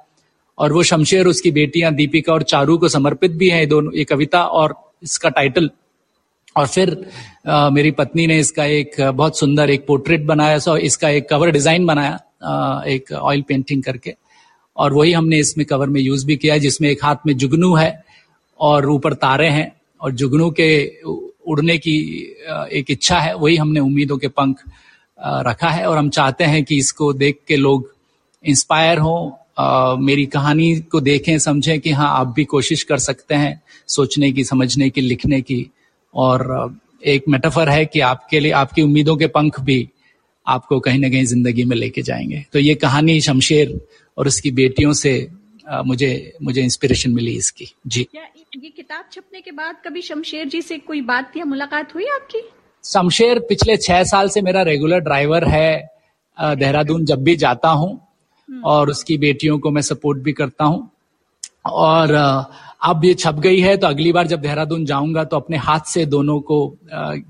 और 0.58 0.72
वो 0.72 0.82
शमशेर 0.82 1.26
उसकी 1.26 1.50
बेटियाँ 1.50 1.92
दीपिका 1.94 2.32
और 2.32 2.42
चारू 2.42 2.76
को 2.78 2.88
समर्पित 2.88 3.32
भी 3.32 3.48
है 3.48 3.64
दोनों 3.66 3.92
ये 3.94 4.04
कविता 4.04 4.42
और 4.42 4.74
इसका 5.02 5.28
टाइटल 5.28 5.70
और 6.56 6.66
फिर 6.66 6.96
आ, 7.46 7.70
मेरी 7.70 7.90
पत्नी 7.90 8.26
ने 8.26 8.38
इसका 8.38 8.64
एक 8.64 9.00
बहुत 9.00 9.38
सुंदर 9.38 9.70
एक 9.70 9.86
पोर्ट्रेट 9.86 10.24
बनाया 10.26 10.58
सो 10.58 10.76
इसका 10.76 11.08
एक 11.08 11.28
कवर 11.28 11.50
डिज़ाइन 11.50 11.86
बनाया 11.86 12.18
आ, 12.42 12.82
एक 12.84 13.12
ऑयल 13.12 13.42
पेंटिंग 13.42 13.82
करके। 13.82 14.14
और 14.76 14.92
वही 14.92 15.12
हमने 15.12 15.38
इसमें 15.38 15.64
कवर 15.66 15.88
में 15.88 16.00
यूज़ 16.00 16.26
भी 16.26 16.36
किया 16.36 16.56
जिसमें 16.58 16.88
एक 16.90 17.04
हाथ 17.04 17.26
में 17.26 17.36
जुगनू 17.36 17.74
है 17.74 18.05
और 18.60 18.88
ऊपर 18.90 19.14
तारे 19.14 19.48
हैं 19.48 19.72
और 20.00 20.12
जुगनू 20.12 20.50
के 20.50 20.68
उड़ने 21.46 21.76
की 21.78 21.96
एक 22.72 22.90
इच्छा 22.90 23.18
है, 23.18 23.34
वही 23.34 23.56
हमने 23.56 23.80
उम्मीदों 23.80 24.18
के 24.18 24.28
पंख 24.28 24.62
रखा 25.18 25.68
है। 25.68 25.86
और 25.88 25.98
हम 25.98 26.08
चाहते 26.10 26.44
हैं 26.44 26.62
कि 26.64 26.76
इसको 26.76 27.12
देख 27.12 27.38
के 27.48 27.56
लोग 27.56 27.92
इंस्पायर 28.44 28.98
हों 28.98 29.96
मेरी 29.98 30.24
कहानी 30.26 30.74
को 30.82 31.00
देखें, 31.00 31.38
समझें 31.38 31.78
कि 31.80 31.90
हाँ 31.90 32.08
आप 32.10 32.32
भी 32.36 32.44
कोशिश 32.44 32.82
कर 32.82 32.98
सकते 32.98 33.34
हैं 33.34 33.60
सोचने 33.88 34.30
की, 34.32 34.44
समझने 34.44 34.88
की, 34.90 35.00
लिखने 35.00 35.40
की। 35.40 35.66
और 36.14 36.76
एक 37.04 37.24
मेटाफर 37.28 37.68
है 37.68 37.84
कि 37.86 38.00
आपके 38.00 38.40
लिए, 38.40 38.52
आपकी 38.52 38.82
उम्मीदों 38.82 39.16
के 39.16 39.26
पंख 39.26 39.60
भी 39.60 39.88
आपको 40.46 40.78
कहीं 40.80 40.98
ना 40.98 41.08
कहीं 41.08 41.24
ज़िंदगी 41.24 41.64
में 41.64 41.76
लेके 41.76 42.02
जाएँगे। 42.02 42.44
तो 42.52 42.58
ये 42.58 42.74
कहानी 42.74 43.20
शमशेर 43.20 43.80
और 44.18 44.26
उसकी 44.26 44.50
बेटियों 44.50 44.92
से 44.92 45.28
मुझे 45.66 46.36
मुझे 46.42 46.62
इंस्पिरेशन 46.62 47.10
मिली 47.10 47.36
इसकी। 47.36 47.66
जी। 47.86 48.02
क्या 48.04 48.22
ये 48.56 48.68
किताब 48.70 49.04
छपने 49.12 49.40
के 49.40 49.50
बाद 49.52 49.76
कभी 49.84 50.02
शमशेर 50.02 50.48
जी 50.48 50.60
से 50.62 50.78
कोई 50.80 51.00
बात 51.02 51.36
या 51.36 51.44
मुलाकात 51.44 51.94
हुई 51.94 52.04
आपकी? 52.14 52.42
शमशेर 52.84 53.38
पिछले 53.48 53.76
छह 53.76 54.02
साल 54.04 54.28
से 54.28 54.42
मेरा 54.42 54.62
रेगुलर 54.62 55.00
ड्राइवर 55.00 55.44
है। 55.46 55.90
देहरादून 56.38 57.04
जब 57.04 57.22
भी 57.24 57.34
जाता 57.36 57.68
हूँ 57.70 57.90
हम्म। 58.48 58.62
और 58.64 58.90
उसकी 58.90 59.16
बेटियों 59.18 59.58
को 59.58 59.70
मैं 59.70 59.82
सपोर्ट 59.82 60.18
भी 60.18 60.32
करता 60.32 60.64
हूँ। 60.64 60.90
और 61.66 62.12
अब 62.84 63.04
ये 63.04 63.12
छप 63.14 63.34
गई 63.40 63.60
है 63.60 63.76
तो 63.76 63.86
अगली 63.86 64.12
बार 64.12 64.26
जब 64.26 64.40
देहरादून 64.40 64.84
जाऊँगा 64.84 65.24
तो 65.24 65.36
अपने 65.36 65.56
हाथ 65.58 65.88
से 65.88 66.04
दोनों 66.06 66.40
को 66.40 66.58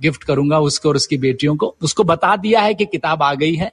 गिफ्ट 0.01 0.25
करूँगा 0.25 0.59
उसको 0.61 0.89
और 0.89 0.97
उसकी 0.97 1.17
बेटियों 1.19 1.57
को। 1.57 1.75
उसको 1.83 2.05
बता 2.05 2.35
दिया 2.37 2.61
है 2.61 2.75
कि 2.75 2.87
किताब 2.87 3.23
आ 3.23 3.33
गई 3.35 3.55
है। 3.55 3.71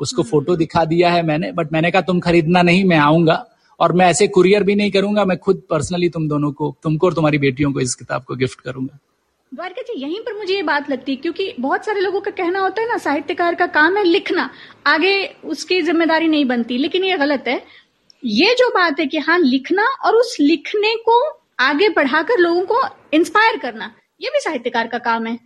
उसको 0.00 0.22
हम्म। 0.22 0.30
फ़ोटो 0.30 0.56
दिखा 0.56 0.84
दिया 0.84 1.10
है 1.10 1.22
मैंने 1.22 1.52
बट 1.52 1.72
मैंने 1.72 1.90
कहा 1.90 2.02
तुम 2.02 2.20
खरीदना 2.20 2.62
नहीं 2.62 2.84
मैं 2.84 2.98
आऊँगा। 2.98 3.44
और 3.80 3.92
मैं 3.92 4.06
ऐसे 4.06 4.26
कुरियर 4.28 4.62
भी 4.62 4.74
नहीं 4.74 4.90
करूँगा 4.90 5.24
मैं 5.24 5.36
खुद 5.38 5.62
पर्सनली 5.70 6.08
तुम 6.08 6.28
दोनों 6.28 6.52
को 6.52 6.74
तुमको 6.82 7.06
और 7.06 7.14
तुम्हारी 7.14 7.38
बेटियों 7.38 7.72
को 7.72 7.80
इस 7.80 7.94
किताब 7.94 8.24
को 8.24 8.36
गिफ्ट 8.36 8.60
करूँगा। 8.60 8.98
द्वारका 9.52 9.82
जी 9.82 10.00
यहीं 10.00 10.20
पर 10.20 10.36
मुझे 10.36 10.54
ये 10.54 10.62
बात 10.64 10.90
लगती 10.90 11.12
है 11.12 11.16
क्योंकि 11.16 11.52
बहुत 11.60 11.84
सारे 11.86 12.00
लोगों 12.00 12.20
का 12.20 12.30
कहना 12.32 12.60
होता 12.60 12.82
है 12.82 12.88
ना 12.88 12.96
साहित्यकार 12.98 13.54
का 13.54 13.66
काम 13.72 13.96
है 13.96 14.04
लिखना 14.04 14.48
आगे 14.86 15.14
उसकी 15.46 15.80
ज़िम्मेदारी 15.82 16.28
नहीं 16.28 16.44
बनती 16.46 16.78
लेकिन 16.78 17.04
ये 17.04 17.16
गलत 17.18 17.44
है। 17.48 17.62
ये 18.22 18.54
जो 18.54 18.68
बात 18.70 19.00
है 19.00 19.06
कि 19.06 19.18
हाँ 19.20 19.38
लिखना 19.38 19.84
और 20.04 20.16
उस 20.16 20.36
लिखने 20.40 20.94
को 21.00 21.20
आगे 21.60 21.88
बढ़ाकर 21.90 22.38
लोगों 22.38 22.62
को 22.64 22.80
इंस्पायर 23.12 23.56
करना 23.58 23.92
ये 24.20 24.30
भी 24.30 24.40
साहित्यकार 24.40 24.88
का 24.88 24.98
काम 25.00 25.26
है। 25.26 25.38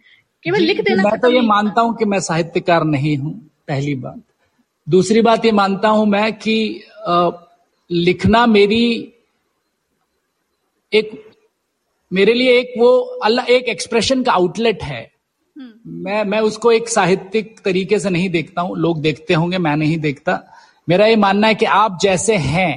केवल 0.44 0.60
लिख 0.60 0.80
देना 0.80 1.02
मैं 1.02 1.18
तो 1.20 1.30
ये 1.30 1.40
मानता 1.42 1.80
हूँ 1.80 1.96
कि 1.96 2.04
मैं 2.04 2.20
साहित्यकार 2.22 2.84
नहीं 2.86 3.16
हूँ 3.16 3.32
पहली 3.68 3.94
बात। 3.96 4.20
दूसरी 4.86 5.20
बात 5.22 5.44
ये 5.44 5.52
मानता 5.52 5.88
हूँ 5.88 6.06
मैं 6.08 6.32
कि 6.34 6.56
लिखना 7.90 8.46
मेरी 8.46 9.12
एक 10.92 11.10
मेरे 12.12 12.34
लिए 12.34 12.58
एक 12.58 12.72
वो 12.78 12.90
अल्लाह 13.24 13.46
एक 13.46 13.68
एक्सप्रेशन 13.68 14.22
का 14.22 14.32
आउटलेट 14.32 14.82
है। 14.82 15.00
हम्म। 15.56 16.02
मैं 16.04 16.24
मैं 16.24 16.40
उसको 16.40 16.72
एक 16.72 16.88
साहित्यिक 16.88 17.56
तरीके 17.64 17.98
से 17.98 18.10
नहीं 18.10 18.28
देखता 18.30 18.62
हूँ। 18.62 18.76
लोग 18.78 19.00
देखते 19.02 19.34
होंगे 19.34 19.58
मैं 19.58 19.76
नहीं 19.76 19.98
देखता। 19.98 20.40
मेरा 20.88 21.06
ये 21.06 21.16
मानना 21.16 21.46
है 21.46 21.54
कि 21.54 21.66
आप 21.66 21.98
जैसे 22.02 22.36
हैं 22.36 22.72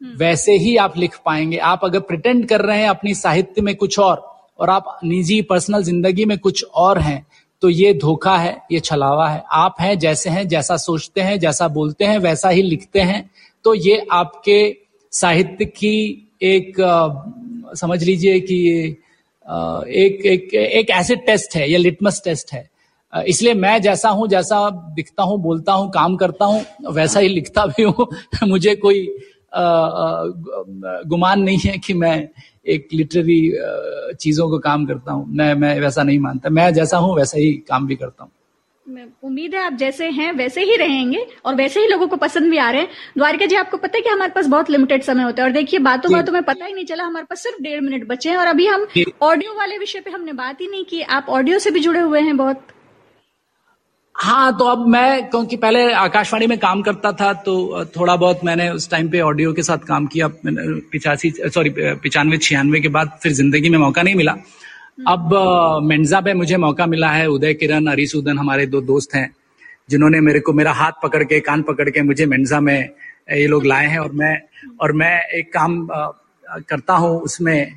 हम्म। 0.00 0.16
वैसे 0.18 0.56
ही 0.56 0.76
आप 0.76 0.96
लिख 0.98 1.18
पाएँगे। 1.26 1.56
आप 1.58 1.84
अगर 1.84 2.00
प्रिटेंड 2.00 2.46
कर 2.48 2.60
रहे 2.60 2.80
हैं 2.80 2.88
अपनी 2.88 3.14
साहित्य 3.14 3.62
में 3.62 3.74
कुछ 3.76 3.98
और 3.98 4.22
और 4.58 4.70
आप 4.70 4.98
निजी 5.04 5.40
पर्सनल 5.42 5.82
ज़िंदगी 5.82 6.24
में 6.24 6.38
कुछ 6.38 6.64
और 6.64 6.98
हैं 6.98 7.26
तो 7.62 7.68
ये 7.68 7.92
धोखा 7.94 8.36
है 8.36 8.56
ये 8.72 8.80
छलावा 8.80 9.28
है। 9.28 9.42
आप 9.52 9.76
हैं 9.80 9.98
जैसे 9.98 10.30
हैं 10.30 10.46
जैसा 10.48 10.76
सोचते 10.76 11.20
हैं 11.20 11.38
जैसा 11.38 11.68
बोलते 11.68 12.04
हैं 12.04 12.18
वैसा 12.18 12.48
ही 12.48 12.62
लिखते 12.62 13.00
हैं। 13.00 13.30
तो 13.64 13.74
ये 13.74 14.06
आपके 14.12 14.76
साहित्य 15.12 15.64
की 15.64 15.94
एक 16.42 16.80
आ, 16.80 17.74
समझ 17.74 18.02
लीजिए 18.04 18.40
कि 18.40 18.58
आ, 19.48 19.80
एक 19.86 20.26
एक 20.26 20.54
एक 20.54 20.90
एसिड 20.90 21.26
टेस्ट 21.26 21.56
है 21.56 21.70
या 21.70 21.78
लिटमस 21.78 22.22
टेस्ट 22.24 22.52
है। 22.52 22.70
इसलिए 23.28 23.54
मैं 23.54 23.80
जैसा 23.82 24.08
हूँ 24.08 24.28
जैसा 24.28 24.70
दिखता 24.70 25.22
हूँ 25.22 25.40
बोलता 25.40 25.72
हूँ 25.72 25.90
काम 25.90 26.16
करता 26.16 26.44
हूँ 26.44 26.64
वैसा 26.92 27.20
ही 27.20 27.28
लिखता 27.28 27.66
भी 27.66 27.82
हूँ। 27.82 28.06
मुझे 28.48 28.74
कोई 28.76 29.08
गुमान 31.06 31.42
नहीं 31.42 31.58
है 31.64 31.78
कि 31.78 31.94
मैं 31.94 32.28
एक 32.66 32.88
लिटरेरी 32.92 33.52
चीज़ों 34.20 34.48
को 34.50 34.58
काम 34.58 34.86
करता 34.86 35.12
हूँ। 35.12 35.26
मैं 35.28 35.54
मैं 35.54 35.80
वैसा 35.80 36.02
नहीं 36.02 36.18
मानता। 36.18 36.50
मैं 36.50 36.72
जैसा 36.74 36.98
हूँ 36.98 37.16
वैसा 37.16 37.38
ही 37.38 37.52
काम 37.68 37.86
भी 37.86 37.96
करता 37.96 38.24
हूँ। 38.24 38.30
उम्मीद 38.86 39.54
है 39.54 39.60
आप 39.60 39.72
जैसे 39.72 40.08
हैं 40.10 40.30
वैसे 40.32 40.62
ही 40.62 40.74
रहेंगे 40.76 41.24
और 41.44 41.54
वैसे 41.54 41.80
ही 41.80 41.86
लोगों 41.88 42.06
को 42.08 42.16
पसंद 42.16 42.50
भी 42.50 42.56
आ 42.58 42.70
रहे 42.70 42.80
हैं। 42.80 42.88
द्वारिका 43.16 43.46
जी 43.46 43.56
आपको 43.56 43.76
पता 43.76 43.96
है 43.96 44.02
कि 44.02 44.08
हमारे 44.08 44.32
पास 44.32 44.46
बहुत 44.46 44.70
लिमिटेड 44.70 45.02
समय 45.02 45.22
होता 45.22 45.42
है 45.42 45.48
और 45.48 45.54
देखिए 45.54 45.78
बातों 45.80 46.12
बातों 46.12 46.32
में 46.32 46.42
पता 46.42 46.64
ही 46.64 46.74
नहीं 46.74 46.84
चला 46.86 47.04
हमारे 47.04 47.26
पास 47.30 47.42
सिर्फ़ 47.42 47.62
डेढ़ 47.62 47.80
मिनट 47.80 48.06
बचे 48.08 48.30
हैं 48.30 48.36
और 48.36 48.46
अभी 48.46 48.66
हम 48.66 48.86
ऑडियो 49.22 49.54
वाले 49.54 49.78
विषय 49.78 50.00
पे 50.00 50.10
हमने 50.10 50.32
बात 50.34 50.60
ही 50.60 50.68
नहीं 50.68 50.84
की। 50.84 51.00
आप 51.02 51.26
ऑडियो 51.30 51.58
से 51.58 51.70
भी 51.70 51.80
जुड़े 51.80 52.00
हुए 52.00 52.20
हैं 52.20 52.36
बहुत। 52.36 52.66
हाँ 54.14 54.56
तो 54.58 54.64
अब 54.64 54.86
मैं 54.88 55.28
क्योंकि 55.30 55.56
पहले 55.56 55.90
आकाशवाणी 55.94 56.46
में 56.46 56.56
काम 56.58 56.82
करता 56.82 57.12
था 57.12 57.32
तो 57.44 57.84
थोड़ा 57.96 58.16
बहुत 58.16 58.44
मैंने 58.44 58.68
उस 58.70 58.90
टाइम 58.90 59.08
पे 59.10 59.20
ऑडियो 59.22 59.52
के 59.52 59.62
साथ 59.62 59.78
काम 59.88 60.06
किया। 60.06 60.28
पिचासी 60.92 61.30
सॉरी 61.30 61.74
पिचानवे 61.78 62.38
छियानवे 62.38 62.80
के 62.80 62.88
बाद 62.90 63.18
फिर 63.22 63.32
ज़िंदगी 63.32 63.68
में 63.68 63.78
मौका 63.78 64.02
नहीं 64.02 64.14
मिला। 64.14 64.36
अब 64.98 65.30
मेन्जा 65.84 66.20
पे 66.20 66.32
मुझे 66.34 66.56
मौका 66.56 66.86
मिला 66.86 67.08
है, 67.10 67.26
उदय 67.28 67.54
किरण, 67.54 67.86
अरिसूदन, 67.86 68.38
हमारे 68.38 68.66
दो 68.66 68.80
दोस्त 68.82 69.14
हैं, 69.14 69.30
जिन्होंने 69.88 70.20
मेरे 70.20 70.40
को, 70.40 70.52
मेरा 70.52 70.72
हाथ 70.72 70.92
पकड़ 71.02 71.22
के, 71.24 71.40
कान 71.40 71.62
पकड़ 71.62 71.88
के 71.90 72.02
मुझे 72.02 72.26
मेन्जा 72.26 72.60
में 72.60 72.78
ये 73.30 73.46
लोग 73.46 73.64
लाए 73.66 73.86
हैं 73.86 73.98
और 73.98 74.12
मैं 74.12 74.36
और 74.80 74.92
मैं 74.92 75.20
एक 75.30 75.52
काम 75.52 75.86
करता 76.68 76.94
हूँ 76.94 77.18
उसमें 77.20 77.76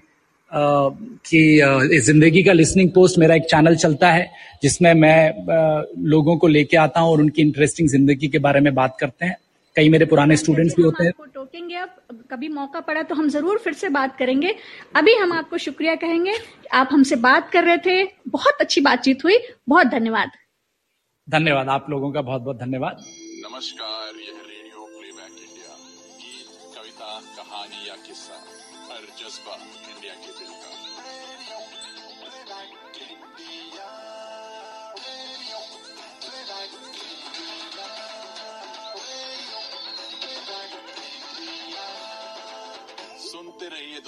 कि 0.52 2.00
ज़िंदगी 2.02 2.44
का 2.44 2.54
लिसनिंग 2.54 2.92
पोस्ट 2.92 3.18
मेरा 3.20 3.36
एक 3.36 3.44
चैनल 3.50 3.76
चलता 3.76 4.12
है, 4.12 4.30
जिसमें 4.64 4.94
मैं 4.94 5.94
लोगों 6.06 6.38
को 6.38 6.48
लेके 6.48 6.78
आता 6.78 7.00
हूँ 7.00 7.12
और 7.12 7.22
उनकी 7.22 7.42
इंटरेस्टिंग 7.42 7.90
ज़िंदगी 7.90 8.28
के 8.28 8.40
बारे 8.40 8.60
में 8.60 8.74
बात 8.76 8.98
करते 9.00 9.26
हैं। 9.26 9.38
कई 9.78 9.90
मेरे 9.90 10.06
पुराने 10.06 10.36
स्टूडेंट्स 10.38 10.76
भी 10.76 10.84
होते 10.84 11.04
हैं। 11.04 11.12
टोकेंगे 11.34 11.76
अब 11.76 12.24
कभी 12.32 12.48
मौका 12.50 12.80
पड़ा 12.80 13.02
तो 13.04 13.16
हम 13.16 13.28
ज़रूर 13.30 13.58
फिर 13.58 13.74
से 13.74 13.90
बात 13.90 14.18
करेंगे। 14.18 14.56
अभी 14.96 15.13
हम 15.16 15.34
आपको 15.34 15.58
शुक्रिया 15.58 15.96
कहेंगे। 15.96 16.34
आप 16.74 16.90
हमसे 16.92 17.16
बात 17.18 17.52
कर 17.52 17.63
रहे 17.63 17.78
थे। 17.78 18.04
बहुत 18.30 18.62
अच्छी 18.62 18.82
बातचीत 18.82 19.24
हुई। 19.24 19.38
बहुत 19.70 19.88
धन्यवाद। 19.88 20.32
धन्यवाद। 21.28 21.70
आप 21.70 21.90
लोगों 21.90 22.12
का 22.12 22.22
बहुत 22.22 22.42
बहुत 22.42 22.60
धन्यवाद। 22.60 23.06
नमस्कार 23.46 24.47